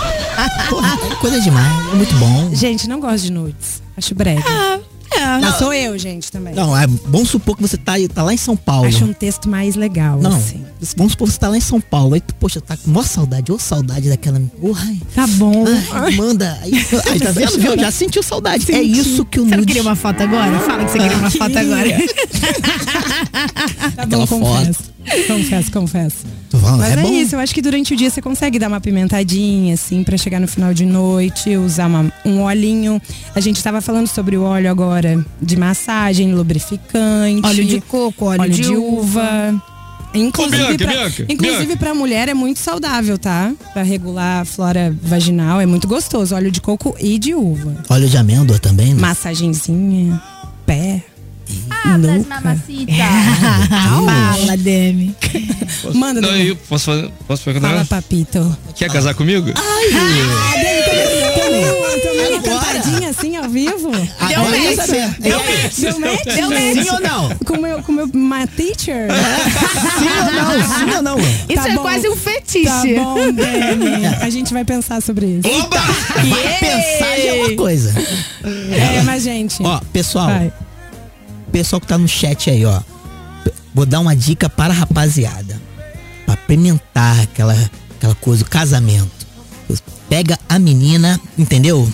[0.68, 2.51] Porra, é coisa demais, é muito bom.
[2.55, 3.82] Gente, não gosto de nudes.
[3.97, 4.43] Acho breve.
[4.47, 4.78] Ah,
[5.12, 5.39] é.
[5.39, 6.53] Não, sou eu, gente, também.
[6.55, 8.89] Não, é bom supor que você tá, tá lá em São Paulo.
[8.89, 10.64] Acho um texto mais legal, Não, assim.
[10.97, 12.14] vamos supor que você tá lá em São Paulo.
[12.14, 14.41] Aí tu, poxa, tá com maior saudade, ou saudade daquela.
[14.61, 15.64] Porra, Tá bom.
[15.93, 16.59] ai, manda.
[16.62, 16.85] Aí,
[17.20, 17.59] tá vendo?
[17.59, 17.78] Viu?
[17.78, 18.64] Já sentiu saudade.
[18.72, 18.99] É Senti.
[18.99, 19.66] isso que o Você não nudes.
[19.72, 20.59] queria uma foto agora?
[20.61, 21.61] Fala que você queria uma foto Queria.
[21.61, 21.91] agora.
[23.95, 24.94] Tá Aquela bom, confesso.
[25.27, 26.17] Confesso, confesso.
[26.51, 27.13] Tô falando, Mas é, é, bom.
[27.13, 30.41] isso, eu acho que durante o dia você consegue dar uma pimentadinha, assim, pra chegar
[30.41, 33.01] no final de noite, usar uma- um olhinho.
[33.35, 37.47] A gente tava falando sobre o óleo agora de massagem, lubrificante.
[37.47, 39.63] Óleo de coco, óleo, óleo de, uva.
[40.17, 41.77] Inclusive, Ô, Bianca, pra, Bianca, inclusive Bianca.
[41.77, 43.53] pra mulher é muito saudável, tá?
[43.73, 46.37] Pra regular a flora vaginal, é muito gostoso.
[46.37, 47.77] Óleo de coco e de uva.
[47.89, 49.01] Óleo de amêndoa também, né?
[49.01, 50.23] Massagenzinha,
[50.65, 51.03] pé.
[51.99, 52.39] Nuca.
[54.37, 55.15] Fala, Demi.
[55.95, 56.49] Manda, Não, Demi.
[56.49, 57.11] eu posso fazer?
[57.27, 57.69] Posso perguntar?
[57.69, 58.57] Fala, papito.
[58.75, 59.51] Quer casar comigo?
[59.55, 63.91] Ah, Demi, também, também uma cantadinha assim ao vivo?
[64.19, 64.75] Agora match.
[64.77, 65.15] saber.
[65.21, 65.79] Deu match.
[65.79, 66.25] Deu match?
[66.25, 66.85] Deu match.
[66.85, 67.29] Sim ou não?
[67.45, 69.09] Com meu, com meu my teacher?
[69.99, 70.79] Sim ou não?
[70.79, 71.19] Sim ou não?
[71.19, 71.83] Isso Tá é bom.
[71.83, 72.65] quase um fetiche.
[72.65, 74.07] Tá bom, Demi.
[74.21, 75.47] A gente vai pensar sobre isso.
[75.49, 75.81] Eita!
[75.81, 77.95] Vai pensar é uma coisa.
[78.45, 79.63] É, mas gente.
[79.63, 80.53] Ó, pessoal, vai.
[81.55, 82.81] Pessoal que tá no chat aí, ó.
[83.73, 85.61] Vou dar uma dica para a rapaziada.
[86.27, 87.55] Pra apimentar aquela,
[87.97, 89.25] aquela coisa, o casamento.
[90.09, 91.89] Pega a menina, entendeu?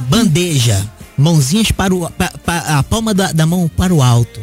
[0.00, 0.86] Bandeja.
[1.16, 2.10] Mãozinhas para o.
[2.10, 4.38] pa- pa- a palma da, da mão para o alto.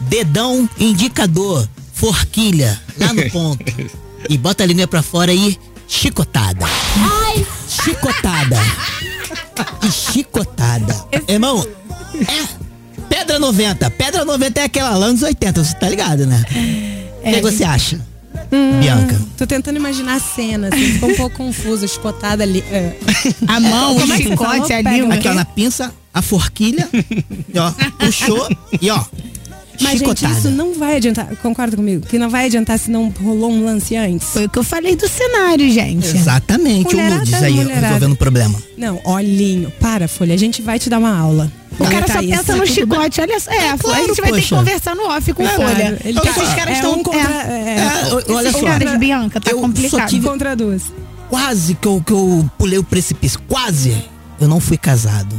[0.00, 1.68] Dedão indicador.
[1.92, 2.80] Forquilha.
[2.98, 3.64] Lá no ponto.
[4.28, 6.66] E bota a língua pra fora e chicotada.
[7.68, 8.58] Chicotada.
[9.82, 11.04] E chicotada.
[11.28, 11.66] Irmão,
[12.14, 12.69] é
[13.10, 13.90] pedra 90.
[13.90, 16.42] Pedra 90 é aquela lá nos 80, você tá ligado, né?
[17.22, 18.00] O que você acha,
[18.80, 19.20] Bianca?
[19.36, 22.64] Tô tentando imaginar a cena, assim, ficou um pouco confuso, chicotada ali.
[22.70, 22.96] é.
[23.46, 24.16] A mão, o é falou?
[24.16, 25.14] chicote, a Pega língua.
[25.14, 26.88] Aqui, ó, na pinça, a forquilha,
[27.56, 28.48] ó, puxou
[28.80, 29.04] e ó,
[29.80, 30.38] Mas, gente, chicotada.
[30.38, 31.26] isso não vai adiantar.
[31.36, 32.06] Concorda comigo?
[32.06, 34.28] Que não vai adiantar se não rolou um lance antes.
[34.28, 36.06] Foi o que eu falei do cenário, gente.
[36.06, 37.86] Exatamente, o nudes aí, mulherada.
[37.86, 38.58] resolvendo o problema.
[38.76, 39.70] Não, olhinho.
[39.80, 40.34] Para, Folha.
[40.34, 41.50] A gente vai te dar uma aula.
[41.78, 42.30] O cara Tá só isso.
[42.36, 43.50] pensa no chicote, olha só.
[43.50, 44.56] É, claro, a gente vai ter que poxa.
[44.56, 45.62] conversar no off com Claro.
[45.62, 45.98] Folha.
[46.04, 46.92] Ele Porque tá- esses caras é estão.
[46.98, 47.24] um contra, é.
[47.24, 50.08] é, É, o- olha Esses só, caras, Bianca, tá eu só complicado.
[50.10, 50.82] tive- contra duas.
[51.30, 53.96] quase que eu, que eu pulei o precipício, quase.
[54.38, 55.34] Eu não fui casado.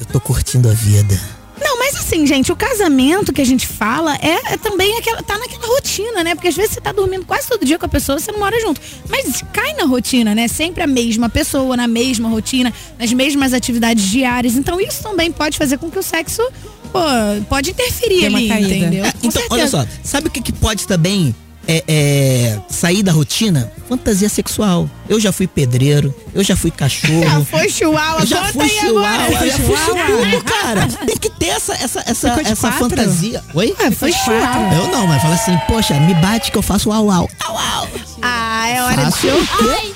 [0.00, 1.18] Eu tô curtindo a vida.
[1.60, 5.38] Não, mas assim, gente, o casamento que a gente fala é, é também aquela, tá
[5.38, 6.34] naquela rotina, né?
[6.34, 8.60] Porque às vezes você tá dormindo quase todo dia com a pessoa, você não mora
[8.60, 8.80] junto.
[9.08, 10.48] Mas cai na rotina, né?
[10.48, 14.54] Sempre a mesma pessoa, na mesma rotina, nas mesmas atividades diárias.
[14.54, 16.42] Então isso também pode fazer com que o sexo,
[16.92, 17.00] pô,
[17.48, 18.74] pode interferir ali, caída.
[18.74, 19.04] entendeu?
[19.04, 19.88] É, Com então, olha certeza.
[20.02, 21.34] só, sabe o que, que pode também
[21.68, 23.72] é, é, sair da rotina?
[23.88, 24.88] Fantasia sexual.
[25.08, 27.44] Eu já fui pedreiro, eu já fui Já cachorro.
[27.48, 30.86] foi chihuahua, Eu já fui chihuahua, eu já fui tudo, cara.
[31.06, 32.88] Tem que ter essa, essa, essa, essa quatro?
[32.90, 33.42] fantasia.
[33.54, 33.74] Oi?
[33.78, 34.74] Ah, foi chihuahua.
[34.74, 37.30] Eu não, mas fala assim, poxa, me bate que eu faço au au.
[37.44, 37.88] Au au.
[38.22, 39.94] Ah, é hora de Faço o quê?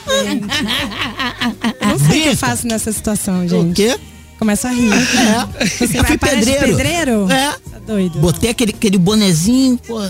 [1.86, 3.74] Não sei o que eu faço nessa situação, O gente.
[3.74, 3.98] quê?
[4.40, 4.90] Começa a rir.
[4.92, 5.66] É.
[5.66, 6.66] Você Eu vai fui pedreiro.
[6.66, 7.30] pedreiro?
[7.30, 7.52] É.
[7.52, 8.18] Tá doido.
[8.18, 10.00] Botei aquele, aquele bonezinho, pô.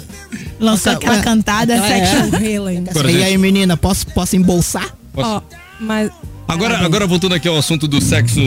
[0.60, 1.20] Lançou aquela É.
[1.22, 1.74] cantada.
[1.74, 2.06] É.
[2.06, 2.84] Sexual healing.
[3.12, 4.88] E aí, menina, posso, posso embolsar?
[5.12, 5.42] Posso, Ó,
[5.80, 6.10] Mas
[6.46, 8.40] Agora, agora voltando aqui ao assunto do sexo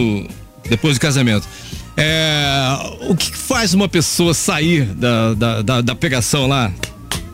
[0.70, 1.46] depois do casamento.
[1.98, 2.76] É,
[3.10, 6.72] o que faz uma pessoa sair da, da, da, da pegação lá,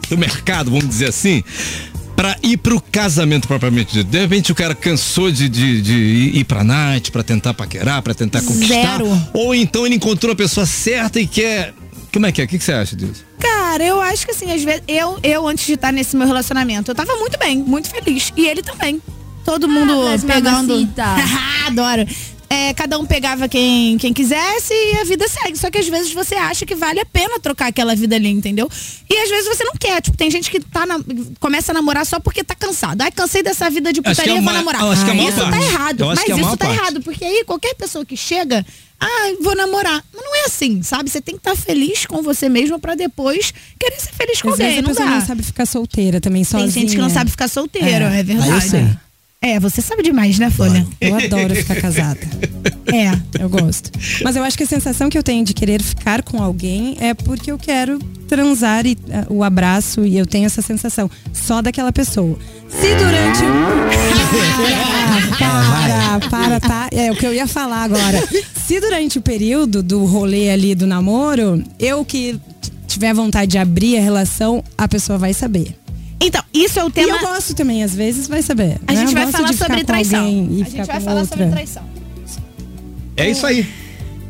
[0.10, 1.44] do mercado, vamos dizer assim,
[2.20, 4.10] pra ir pro casamento propriamente dito?
[4.10, 5.94] De repente o cara cansou de, de, de
[6.38, 8.98] ir pra night, pra tentar paquerar, pra tentar conquistar.
[8.98, 9.30] Zero.
[9.34, 11.74] Ou então ele encontrou a pessoa certa e quer.
[12.12, 12.44] Como é que é?
[12.44, 13.24] O que, que você acha disso?
[13.40, 16.92] Cara, eu acho que assim, às vezes, eu, eu antes de estar nesse meu relacionamento,
[16.92, 18.34] eu tava muito bem, muito feliz.
[18.36, 19.02] E ele também.
[19.46, 20.74] Todo mundo mas pegando.
[20.74, 21.06] mamacita.
[21.68, 22.06] Adoro.
[22.52, 25.56] É, cada um pegava quem, quem quisesse e a vida segue.
[25.58, 28.68] Só que às vezes você acha que vale a pena trocar aquela vida ali, entendeu?
[29.08, 30.02] E às vezes você não quer.
[30.02, 31.00] Tipo, tem gente que tá na-
[31.40, 33.02] começa a namorar só porque tá cansado.
[33.04, 34.84] Ai, cansei dessa vida de Acho que putaria, é a vou namorar.
[34.84, 35.64] acho que é maior isso tá parte.
[35.66, 36.00] errado.
[36.02, 36.80] Eu acho Mas é isso tá parte.
[36.80, 37.02] errado.
[37.04, 38.66] Porque aí qualquer pessoa que chega,
[39.00, 39.08] ah,
[39.42, 40.04] vou namorar.
[40.12, 41.08] Mas não é assim, sabe?
[41.10, 44.58] Você tem que estar feliz com você mesmo pra depois querer ser feliz com às
[44.58, 44.80] vezes alguém.
[44.80, 45.16] a Não pessoa dá.
[45.20, 46.72] não sabe ficar solteira também, Tem sozinha.
[46.72, 48.24] gente que não sabe ficar solteiro, é, É.
[48.24, 49.00] verdade.
[49.42, 49.48] Ah.
[49.48, 50.86] É, você sabe demais, né, Folha?
[51.00, 52.20] Eu adoro ficar casada.
[52.92, 53.12] É.
[53.40, 53.92] Eu gosto.
[54.24, 57.14] Mas eu acho que a sensação que eu tenho de querer ficar com alguém é
[57.14, 61.94] porque eu quero transar e, ah, o abraço e eu tenho essa sensação só daquela
[61.94, 62.36] pessoa.
[62.68, 63.78] Se durante o.
[65.38, 66.90] para, para, para, tá?
[66.92, 68.28] É o que eu ia falar agora.
[68.56, 72.40] Se durante o período do rolê ali do namoro, eu que
[72.88, 75.76] tiver vontade de abrir a relação, a pessoa vai saber.
[76.22, 77.08] Então, isso é o tema.
[77.08, 78.78] E eu gosto também, às vezes vai saber.
[78.88, 79.00] A né?
[79.00, 80.28] gente Eu vai falar sobre traição.
[80.28, 81.38] e A gente vai falar outra.
[81.38, 81.84] sobre traição.
[83.16, 83.68] É isso aí.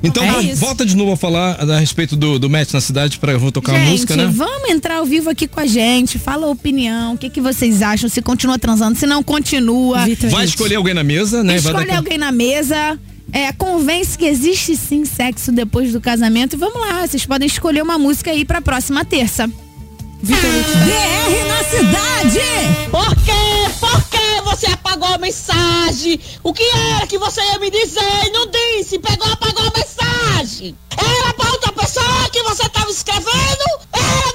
[0.01, 3.33] Então, É volta de novo a falar a respeito do, do match na cidade para
[3.33, 4.31] eu vou tocar gente, música, né?
[4.33, 6.17] vamos entrar ao vivo aqui com a gente.
[6.17, 7.15] Fala a opinião.
[7.15, 8.07] O que, que vocês acham?
[8.07, 10.05] Se continua transando, se não continua.
[10.29, 11.59] Vai escolher alguém na mesa, né?
[11.59, 12.97] Dar Escolhe alguém na mesa.
[13.31, 16.55] É, convence que existe sim sexo depois do casamento.
[16.55, 19.49] E vamos lá, vocês podem escolher uma música aí pra próxima terça.
[20.21, 22.39] DR na cidade!
[22.91, 23.31] Por quê?
[23.79, 26.19] Por que você apagou a mensagem?
[26.43, 28.99] O que era que você ia me dizer e não disse?
[28.99, 30.75] Pegou, apagou a mensagem.
[30.97, 33.63] Era pra outra pessoa que você tava escrevendo?
[33.93, 34.28] Era,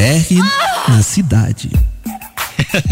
[0.00, 0.24] DR
[0.88, 1.70] na cidade.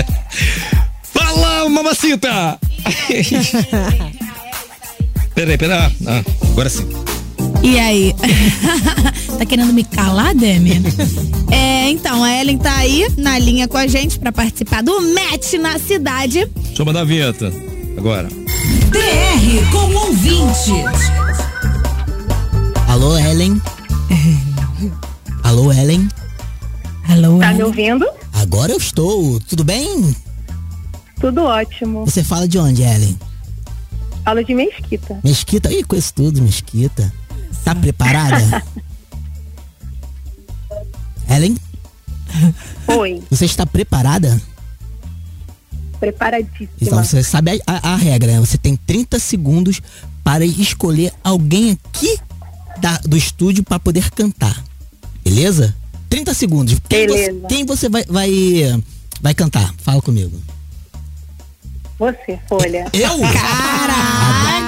[1.02, 2.59] Fala, mamacita!
[5.34, 5.90] peraí, peraí.
[6.06, 6.86] Ah, agora sim.
[7.62, 8.14] E aí?
[9.38, 10.82] tá querendo me calar, Demi?
[11.50, 15.54] é, então, a Ellen tá aí na linha com a gente pra participar do Match
[15.54, 16.44] na cidade.
[16.56, 17.50] Deixa eu mandar a vinheta.
[17.96, 18.28] Agora.
[18.28, 20.72] DR com ouvinte.
[22.86, 23.59] Alô, Ellen?
[25.42, 26.06] Alô, Ellen?
[27.18, 28.06] Alô, Tá me ouvindo?
[28.32, 29.40] Agora eu estou.
[29.40, 30.14] Tudo bem?
[31.20, 32.04] Tudo ótimo.
[32.06, 33.18] Você fala de onde, Ellen?
[34.24, 35.18] Falo de Mesquita.
[35.24, 35.72] Mesquita?
[35.72, 37.12] Ih, conheço tudo, Mesquita.
[37.64, 38.62] Tá preparada?
[41.28, 41.56] Ellen?
[42.86, 44.40] Oi, Você está preparada?
[45.98, 46.68] preparadíssima.
[46.80, 48.38] Então você sabe a, a- a regra, né?
[48.38, 49.80] Você tem 30 segundos
[50.22, 52.16] para escolher alguém aqui
[52.80, 54.62] da- do estúdio para poder cantar.
[55.24, 55.74] Beleza?
[56.09, 56.76] 30 segundos.
[56.88, 57.32] Quem Beleza.
[57.32, 58.82] você, quem você vai, vai,
[59.20, 59.74] vai cantar?
[59.78, 60.40] Fala comigo.
[61.98, 62.86] Você, Folha.
[62.92, 63.18] Eu?
[63.18, 64.59] Caraca!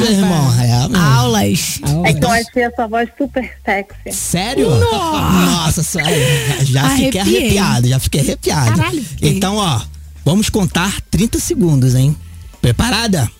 [0.00, 0.60] meu irmão.
[0.60, 1.00] É, meu.
[1.00, 1.80] Aulas.
[2.08, 4.12] Então achei essa voz super sexy.
[4.12, 4.68] Sério?
[4.70, 6.64] Nossa, sério.
[6.66, 7.38] Já fiquei Arrepiei.
[7.38, 8.76] arrepiado, já fiquei arrepiado.
[8.76, 9.30] Caralho, fiquei.
[9.36, 9.80] Então, ó,
[10.24, 12.16] vamos contar 30 segundos, hein?
[12.60, 13.30] Preparada?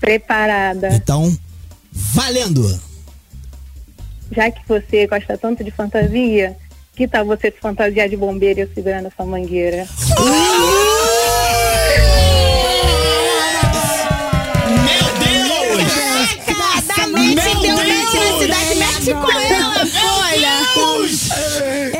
[0.00, 0.94] Preparada.
[0.94, 1.36] Então,
[1.92, 2.80] valendo!
[4.30, 6.56] Já que você gosta tanto de fantasia,
[6.96, 9.86] que tal você se fantasiar de bombeiro e eu segurando essa mangueira?
[16.48, 20.54] Exatamente, deu match na cidade, mete com ela, folha.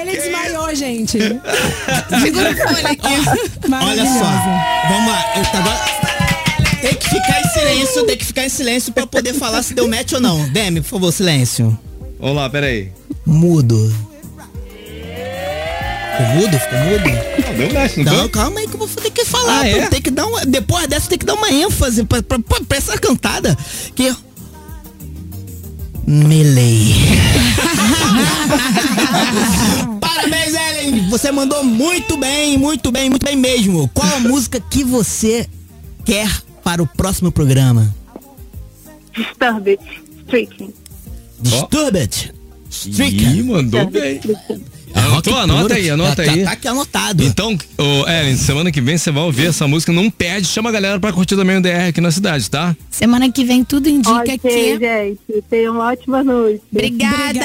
[0.00, 1.18] Ele desmaiou, gente.
[1.18, 3.14] Segura a folha aqui.
[3.70, 4.30] Olha só,
[4.88, 5.20] vamos lá.
[5.36, 5.94] Eu agora...
[6.80, 9.88] Tem que ficar em silêncio, tem que ficar em silêncio pra poder falar se deu
[9.88, 10.46] match ou não.
[10.50, 11.78] Demi, por favor, silêncio.
[12.24, 12.90] Vamos lá, peraí.
[13.26, 13.94] Mudo.
[16.16, 16.58] Ficou mudo?
[16.58, 17.04] Ficou mudo?
[17.44, 19.60] Não, deu match, não Não, calma aí que eu vou ter que falar.
[19.60, 19.88] Ah, é?
[19.88, 22.78] Tem que dar uma, depois dessa tem que dar uma ênfase pra, pra, pra, pra
[22.78, 23.54] essa cantada.
[23.94, 24.16] Que.
[26.06, 26.94] Melei.
[30.00, 31.10] Parabéns, Ellen!
[31.10, 33.86] Você mandou muito bem, muito bem, muito bem mesmo.
[33.92, 35.46] Qual a música que você
[36.06, 36.30] quer
[36.62, 37.94] para o próximo programa?
[39.14, 39.78] Disturbed
[40.22, 40.72] Streaking.
[41.48, 42.32] Disturbed.
[42.70, 43.36] Stricken.
[43.36, 44.20] Ih, mandou bem.
[44.94, 45.36] Anotou?
[45.36, 46.44] Anota aí, anota Tá- aí.
[46.44, 47.24] tá aqui anotado.
[47.24, 50.72] Então, ô, Ellen, semana que vem você vai ouvir essa música, não pede, chama a
[50.72, 52.76] galera pra curtir também o DR aqui na cidade, tá?
[52.90, 54.78] Semana que vem tudo indica Ok, que.
[54.78, 55.42] gente.
[55.50, 56.62] Tenham uma ótima noite.
[56.72, 57.38] Obrigada,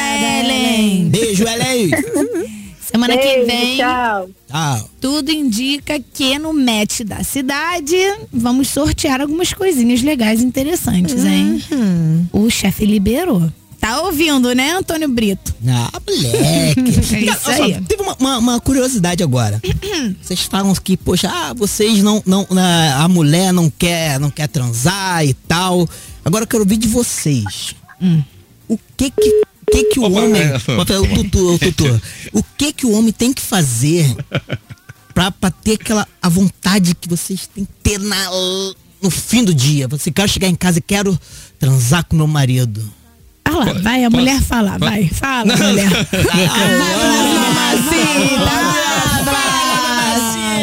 [0.44, 1.10] Ellen.
[1.10, 1.90] Beijo, Ellen.
[2.92, 3.78] Semana que Beijo, vem.
[3.78, 4.30] Tchau.
[4.48, 4.90] Tchau.
[5.00, 7.96] Tudo indica que no match da cidade
[8.34, 11.62] vamos sortear algumas coisinhas legais e interessantes, hein?
[12.34, 13.52] O chefe liberou.
[13.80, 15.56] Tá ouvindo, né, Antônio Brito?
[15.68, 16.80] Ah, moleque.
[17.16, 17.82] É isso Olha só.
[17.88, 19.62] Teve uma, uma- uma curiosidade agora.
[20.22, 22.46] Vocês falam que, poxa, ah, vocês não, não,
[22.98, 25.88] a mulher não quer, não quer transar e tal.
[26.24, 27.74] Agora eu quero ouvir de vocês.
[28.68, 32.02] O que que, o que que o homem, é, o tutu, o tutu,
[32.34, 34.16] o que que o homem tem que fazer
[35.14, 38.30] pra, pra ter aquela a vontade que vocês têm que ter na,
[39.02, 39.88] no fim do dia?
[39.88, 41.18] Você quer chegar em casa e quero
[41.58, 42.84] transar com meu marido.
[43.62, 45.90] Ah lá, vai, a mulher falar, vai, fala, mulher.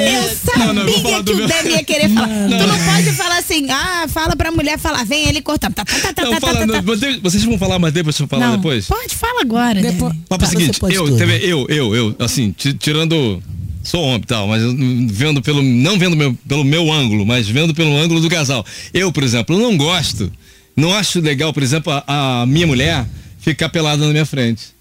[0.08, 2.26] Eu sabia Não, não, eu que o meu- Demi ia querer falar.
[2.28, 2.84] Não, tu não não.
[2.84, 5.74] pode falar assim, ah, fala pra mulher falar, vem ele cortando.
[5.74, 6.80] Tá, tá, tá, tá, Não, tá, fala, tá, não, tá.
[7.22, 8.86] vocês- vão falar mais depois, eu falar Não, depois?
[8.86, 9.80] Pode, fala agora.
[9.80, 10.14] Depois.
[10.28, 13.42] Papo é o seguinte, eu, teve, eu, eu, eu, assim, ti- tirando.
[13.82, 15.62] Sou homem e tal, mas não- vendo pelo.
[15.62, 18.66] Não vendo meu, pelo meu ângulo, mas vendo pelo ângulo do casal.
[18.92, 20.32] Eu, por exemplo, não gosto.
[20.76, 23.06] Não acho legal, por exemplo, a, a minha mulher
[23.40, 24.74] ficar pelada na minha frente.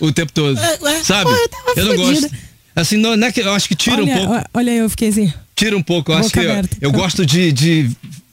[0.00, 0.58] o tempo todo.
[1.02, 1.30] sabe?
[1.30, 2.20] pô, eu tava não fodida.
[2.20, 2.30] gosto.
[2.76, 4.44] Assim, não, não é que eu acho que tira olha, um pouco.
[4.54, 5.32] Olha, eu fiquei assim.
[5.56, 6.12] Tira um pouco.
[6.12, 7.90] Eu acho que eu, eu gosto de, de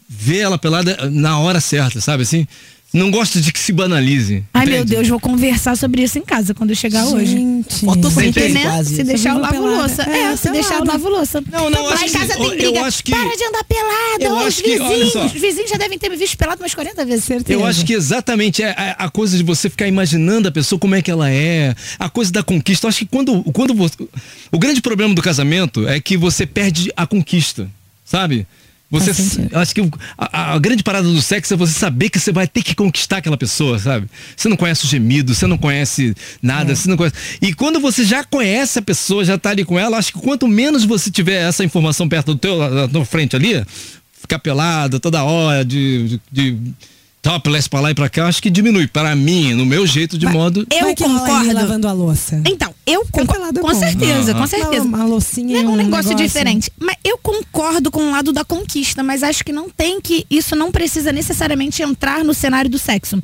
[0.07, 2.47] ver ela pelada na hora certa, sabe assim?
[2.93, 4.43] Não gosto de que se banalize.
[4.53, 4.95] Ai, meu entende?
[4.95, 7.37] Deus, vou conversar sobre isso em casa quando eu chegar hoje.
[7.83, 8.61] Fotossíntese né?
[8.63, 8.95] quase.
[8.95, 10.03] Se deixar eu lavo louça.
[10.03, 11.43] É, É, se deixar eu lavo louça.
[11.51, 12.85] Não, não, Lá acho em casa eu- tem eu briga.
[12.85, 15.15] acho que- Para de andar pelada, Eu os vizinhos.
[15.15, 17.27] Os vizinhos já devem ter me visto pelado umas 40 vezes.
[17.49, 20.95] Eu acho que exatamente é a, a coisa de você ficar imaginando a pessoa como
[20.95, 22.87] é que ela é, a coisa da conquista.
[22.87, 23.95] Eu acho que quando, quando você,
[24.51, 27.69] o grande problema do casamento é que você perde a conquista,
[28.05, 28.47] sabe?
[28.89, 29.11] Você,
[29.51, 29.81] eu acho que
[30.17, 33.17] a, a grande parada do sexo é você saber que você vai ter que conquistar
[33.17, 34.07] aquela pessoa, sabe?
[34.35, 37.15] Você não conhece o gemido, você não conhece nada, você não conhece.
[37.41, 40.47] E quando você já conhece a pessoa, já tá ali com ela, acho que quanto
[40.47, 43.61] menos você tiver essa informação perto do teu, na tua frente ali,
[44.21, 46.57] ficar pelado toda hora, de, de, de
[47.21, 48.87] topless pra lá e pra cá, acho que diminui.
[48.87, 50.65] Para mim, no meu jeito de modo.
[50.71, 51.53] Eu concordo.
[51.53, 52.41] lavando a louça.
[52.45, 53.59] Então, eu concordo.
[53.59, 54.83] Com certeza, com Uma- certeza.
[54.85, 56.71] Uma, loucinha É um, um negócio, diferente.
[56.79, 60.25] Mas eu concordo com o lado da conquista, mas acho que não tem que.
[60.29, 63.21] Isso não precisa necessariamente entrar no cenário do sexo.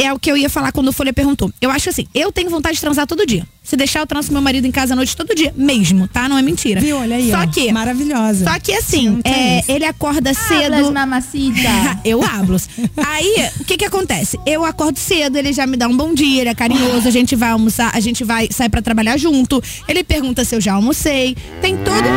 [0.00, 1.52] É o que eu ia falar quando o Folha perguntou.
[1.60, 3.46] Eu acho assim, eu tenho vontade de transar todo dia.
[3.62, 5.52] Se deixar, eu transo com meu marido em casa à noite todo dia.
[5.54, 6.26] Mesmo, tá?
[6.26, 6.80] Não é mentira.
[6.80, 6.96] Viu?
[6.96, 7.46] Olha aí, Só ó.
[7.46, 7.70] que.
[7.70, 8.44] Maravilhosa.
[8.44, 10.90] Só que assim, é, ele acorda cedo.
[10.90, 11.60] mamacita.
[12.02, 12.56] eu hablo.
[12.96, 14.40] Aí, o que que acontece?
[14.46, 17.36] Eu acordo cedo, ele já me dá um bom dia, ele é carinhoso, a gente
[17.36, 19.62] vai almoçar, a gente vai sair pra trabalhar junto.
[19.86, 21.36] Ele pergunta se eu já almocei.
[21.60, 22.08] Tem todo.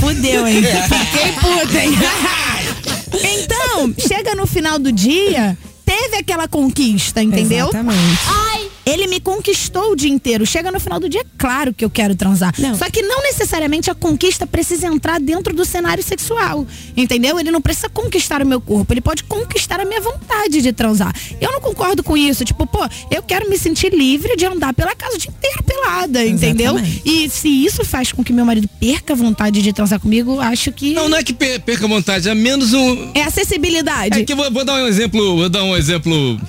[0.00, 0.62] Fudeu, hein?
[0.66, 1.92] Fiquei puta, hein?
[3.40, 5.56] então, chega no final do dia,
[5.90, 7.68] teve aquela conquista, entendeu?
[7.68, 8.28] Exatamente.
[8.90, 10.44] Ele me conquistou o dia inteiro.
[10.46, 12.52] Chega no final do dia, claro que eu quero transar.
[12.76, 16.66] Só que não necessariamente a conquista precisa entrar dentro do cenário sexual.
[16.96, 17.38] Entendeu?
[17.38, 18.92] Ele não precisa conquistar o meu corpo.
[18.92, 21.14] Ele pode conquistar a minha vontade de transar.
[21.40, 22.44] Eu não concordo com isso.
[22.44, 22.80] Tipo, pô,
[23.10, 26.74] eu quero me sentir livre de andar pela casa o dia inteiro pelada, entendeu?
[27.04, 30.72] E se isso faz com que meu marido perca a vontade de transar comigo, acho
[30.72, 30.92] que.
[30.94, 33.10] Não, não é que per- perca a vontade, é menos um.
[33.14, 34.20] É acessibilidade.
[34.20, 36.40] É que vou, vou dar um exemplo, vou dar um exemplo,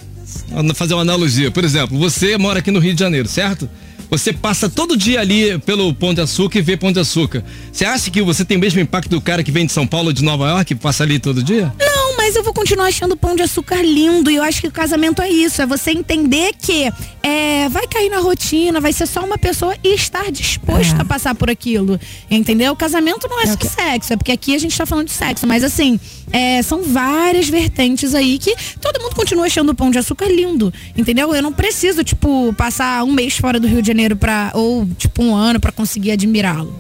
[0.73, 1.51] fazer uma analogia.
[1.51, 3.69] Por exemplo, você mora aqui no Rio de Janeiro, certo?
[4.11, 7.45] Você passa todo dia ali pelo Pão de Açúcar e vê Pão de Açúcar.
[7.71, 10.07] Você acha que você tem o mesmo impacto do cara que vem de São Paulo
[10.07, 11.73] ou de Nova York e passa ali todo dia?
[11.79, 14.29] Não, mas eu vou continuar achando o pão de açúcar lindo.
[14.29, 15.61] E eu acho que o casamento é isso.
[15.61, 16.91] É você entender que
[17.23, 21.33] é, vai cair na rotina, vai ser só uma pessoa e estar disposto a passar
[21.33, 21.97] por aquilo.
[22.29, 22.73] Entendeu?
[22.73, 24.11] O casamento não é, só sexo.
[24.11, 25.47] É porque aqui a gente tá falando de sexo.
[25.47, 25.97] Mas assim,
[26.33, 30.73] é, são várias vertentes aí que todo mundo continua achando o pão de açúcar lindo.
[30.97, 31.33] Entendeu?
[31.33, 35.23] Eu não preciso, tipo, passar um mês fora do Rio de Janeiro pra, ou, tipo,
[35.23, 36.73] um ano pra conseguir admirá-lo.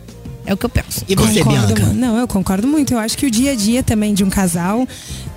[0.45, 1.05] É o que eu penso.
[1.43, 2.93] Concordo, mu- Não, eu concordo muito.
[2.93, 4.87] Eu acho que o dia a dia também de um casal.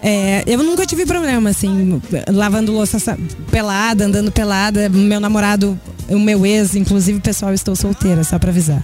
[0.02, 2.00] é, eu nunca tive problema, assim,
[2.32, 3.18] lavando louça
[3.50, 4.88] pelada, andando pelada.
[4.88, 5.78] Meu namorado,
[6.08, 8.82] o meu ex, inclusive, pessoal, estou solteira, só pra avisar.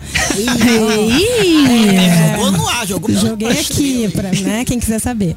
[1.91, 5.37] É, jogou no ar, jogou Joguei aqui, pra, né, quem quiser saber.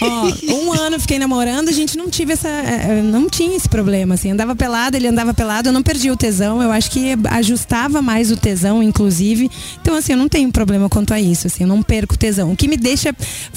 [0.00, 2.48] Ó, um ano fiquei namorando, a gente não tive essa.
[2.48, 4.30] é, é, Não tinha esse problema, assim.
[4.30, 6.62] Andava pelada, ele andava pelado, eu não perdi o tesão.
[6.62, 9.50] Eu acho que ajustava mais o tesão, inclusive.
[9.80, 12.52] Então, assim, eu não tenho problema quanto a isso, assim, eu não perco o tesão.
[12.52, 13.14] O que me deixa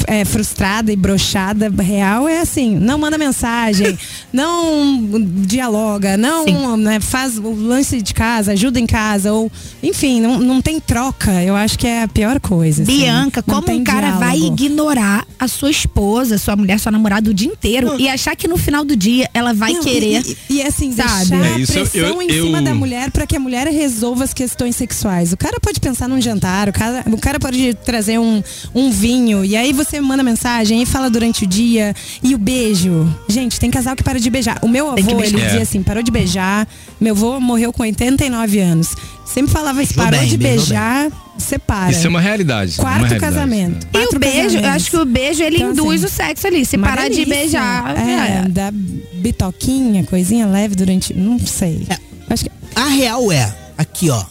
[0.07, 3.97] é, frustrada e brochada real é assim, não manda mensagem,
[4.31, 5.01] não
[5.45, 9.51] dialoga, não né, faz o lance de casa, ajuda em casa, ou
[9.83, 11.43] enfim, não, não tem troca.
[11.43, 12.83] Eu acho que é a pior coisa.
[12.83, 12.97] assim.
[12.99, 14.63] Bianca, Não como um cara vai diálogo.
[14.63, 18.57] ignorar a sua esposa, sua mulher, sua namorada o dia inteiro e achar que no
[18.57, 20.23] final do dia ela vai Não, querer.
[20.49, 21.29] E, e, assim, sabe?
[21.29, 23.67] deixar É, isso eu- pressão eu- em cima eu- da mulher para que a mulher
[23.67, 25.33] resolva as questões sexuais.
[25.33, 28.41] O cara pode pensar num jantar, o cara, o cara pode trazer um,
[28.73, 31.93] um vinho, e aí você manda mensagem e fala durante o dia.
[32.23, 33.13] E o beijo.
[33.27, 34.59] Gente, tem casal que para de beijar.
[34.61, 36.67] O meu avô, ele dizia assim, parou de beijar.
[36.99, 38.95] Meu avô morreu com 89 anos.
[39.25, 41.91] Sempre falava isso, parou bem, de beijar, separa.
[41.91, 42.75] Isso é uma realidade.
[42.77, 43.33] é uma Quarto realidade.
[43.33, 43.85] casamento.
[43.85, 46.47] E o Quatro beijo, eu acho que o beijo ele Então, induz assim, o sexo
[46.47, 46.65] ali.
[46.65, 47.35] Se uma parar de delícia.
[47.35, 48.11] beijar, É,
[48.45, 48.47] é.
[48.49, 51.13] da bitoquinha, coisinha leve durante.
[51.13, 51.87] Não sei.
[52.29, 52.51] Acho que.
[52.75, 54.23] A real é, aqui ó,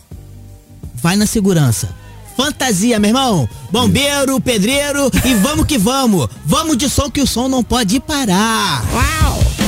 [0.94, 1.88] vai na segurança.
[2.36, 3.48] Fantasia, meu irmão.
[3.70, 6.28] Bombeiro, pedreiro e vamos que vamos.
[6.44, 8.84] Vamos de som que o som não pode parar.
[8.92, 9.63] Uau!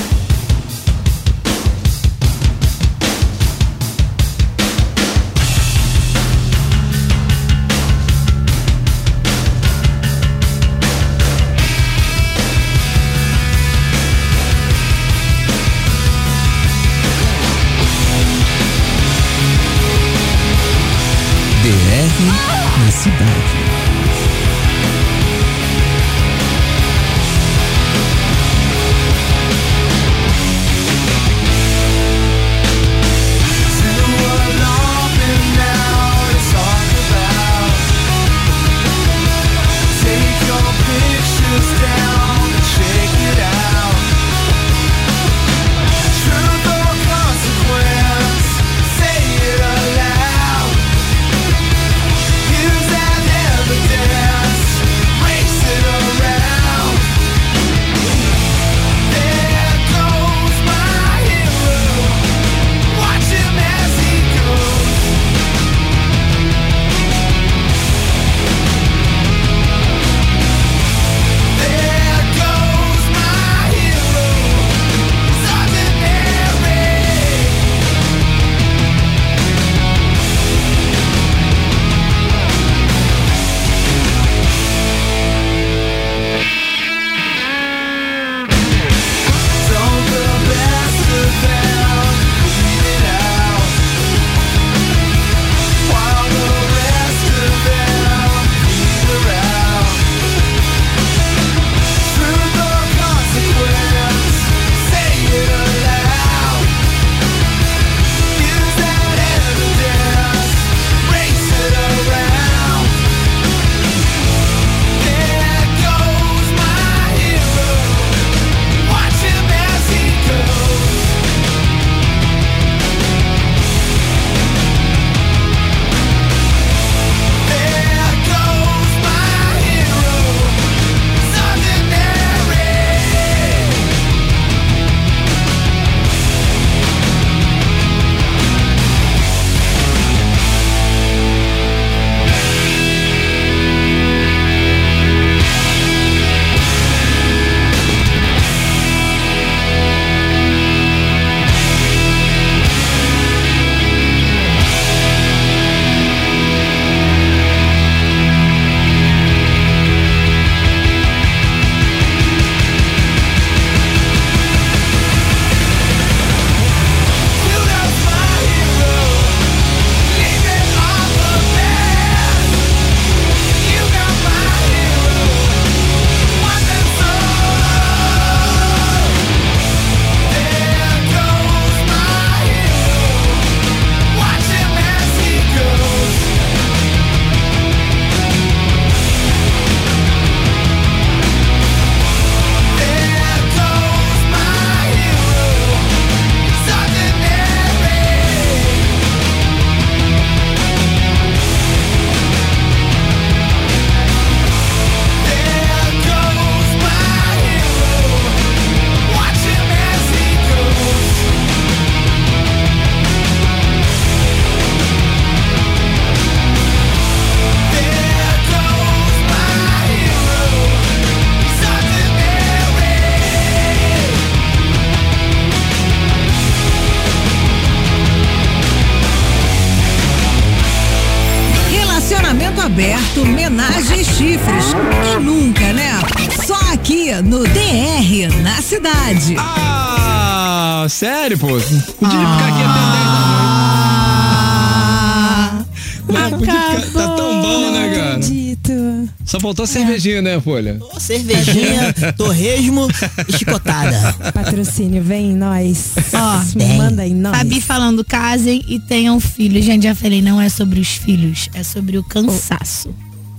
[249.47, 250.81] Faltou a cervejinha, né, Folha?
[250.99, 252.89] Cervejinha, torresmo
[253.29, 254.13] e chicotada.
[254.33, 255.93] Patrocínio, vem em nós.
[256.13, 257.37] Ó, manda em nós.
[257.37, 259.65] Fabi falando, casem e tenham filhos.
[259.65, 262.93] Gente, já falei, não é sobre os filhos, é sobre o cansaço.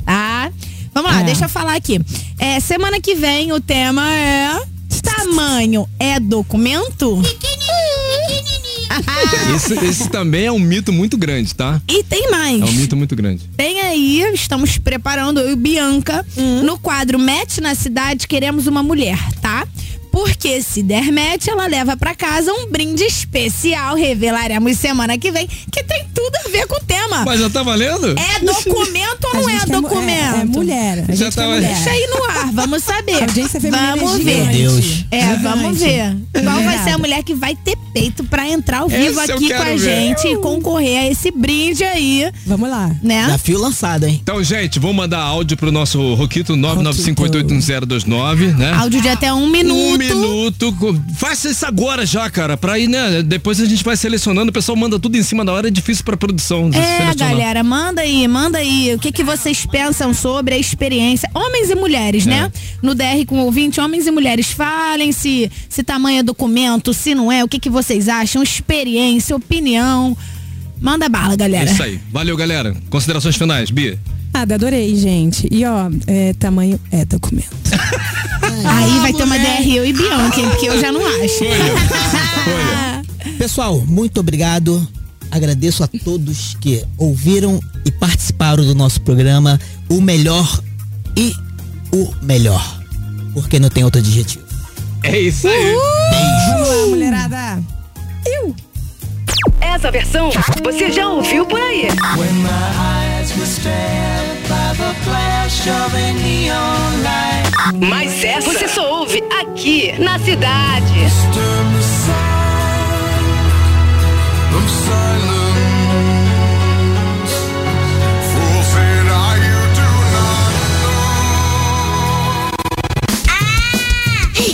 [0.05, 0.49] Tá?
[0.93, 1.23] Vamos lá, É.
[1.25, 1.99] deixa eu falar aqui.
[2.39, 4.61] É, semana que vem o tema é.
[5.03, 7.21] Tamanho é documento?
[9.55, 11.81] Esse, esse também é um mito muito grande, tá?
[11.87, 12.61] E tem mais.
[12.61, 13.49] É um mito muito grande.
[13.55, 16.25] Tem aí, estamos preparando, eu e Bianca,
[16.63, 19.67] no quadro Match na Cidade, queremos uma mulher, tá?
[20.11, 23.95] Porque se der match, ela leva pra casa um brinde especial.
[23.95, 26.96] Revelaremos semana que vem, que tem tudo a ver com o tema.
[27.25, 28.15] Mas já tá valendo?
[28.17, 30.35] É documento ou não é quer mu- documento?
[30.35, 31.73] é- é mulher, a Já gente tá mulher.
[31.73, 33.15] Deixa aí no ar, vamos saber.
[33.15, 34.43] A audiência feminina vamos é ver.
[34.45, 35.05] Meu Deus.
[35.11, 36.15] É, vamos ver.
[36.33, 39.61] Qual vai ser a mulher que vai ter peito pra entrar ao vivo aqui com
[39.61, 39.77] a ver.
[39.79, 42.91] gente e concorrer a esse brinde aí, Vamos lá.
[43.01, 43.25] né?
[43.25, 44.19] Desafio lançado, hein?
[44.21, 48.73] Então, gente, vou mandar áudio pro nosso Roquito 995881029, né?
[48.73, 49.77] Áudio de até um minuto.
[49.77, 51.01] Um minuto.
[51.17, 52.55] Faça isso agora já, cara.
[52.57, 53.21] Pra ir, né?
[53.23, 54.49] Depois a gente vai selecionando.
[54.49, 55.67] O pessoal manda tudo em cima da hora.
[55.67, 56.69] É difícil pra produção.
[56.69, 58.93] de É, galera, manda aí, manda aí.
[58.95, 61.29] O que, que vocês pensam sobre a experiência?
[61.33, 62.51] Homens e mulheres, né?
[62.81, 67.31] No DR com ouvinte, homens e mulheres, falem se, se tamanho é documento, se não
[67.31, 70.17] é, o que, que vocês acham, experiência, opinião.
[70.79, 71.71] Manda bala, É galera.
[71.71, 71.99] isso aí.
[72.11, 72.75] Valeu, galera.
[72.89, 73.99] Considerações finais, Bia.
[74.33, 75.47] Nada, adorei, gente.
[75.49, 77.47] E ó, é, tamanho é documento.
[78.65, 81.43] Aí vai ter uma DR eu e Bianca, hein, porque eu já não acho.
[83.37, 84.85] Pessoal, muito obrigado.
[85.31, 89.59] Agradeço a todos que ouviram e participaram do nosso programa.
[89.89, 90.61] O melhor
[91.15, 91.33] e
[91.91, 92.81] o melhor.
[93.33, 94.45] Porque não tem outro adjetivo.
[95.03, 95.75] É isso aí.
[96.49, 97.63] Vamos lá, mulherada.
[98.25, 98.55] Eu.
[99.61, 100.31] Essa versão
[100.63, 101.87] você já ouviu por aí.
[102.17, 102.49] When my
[103.19, 103.47] eyes were
[104.47, 107.37] by the flash of a neon light.
[107.79, 110.93] Mas essa você só ouve aqui na cidade.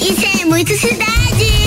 [0.02, 1.63] Isso é muito cidade!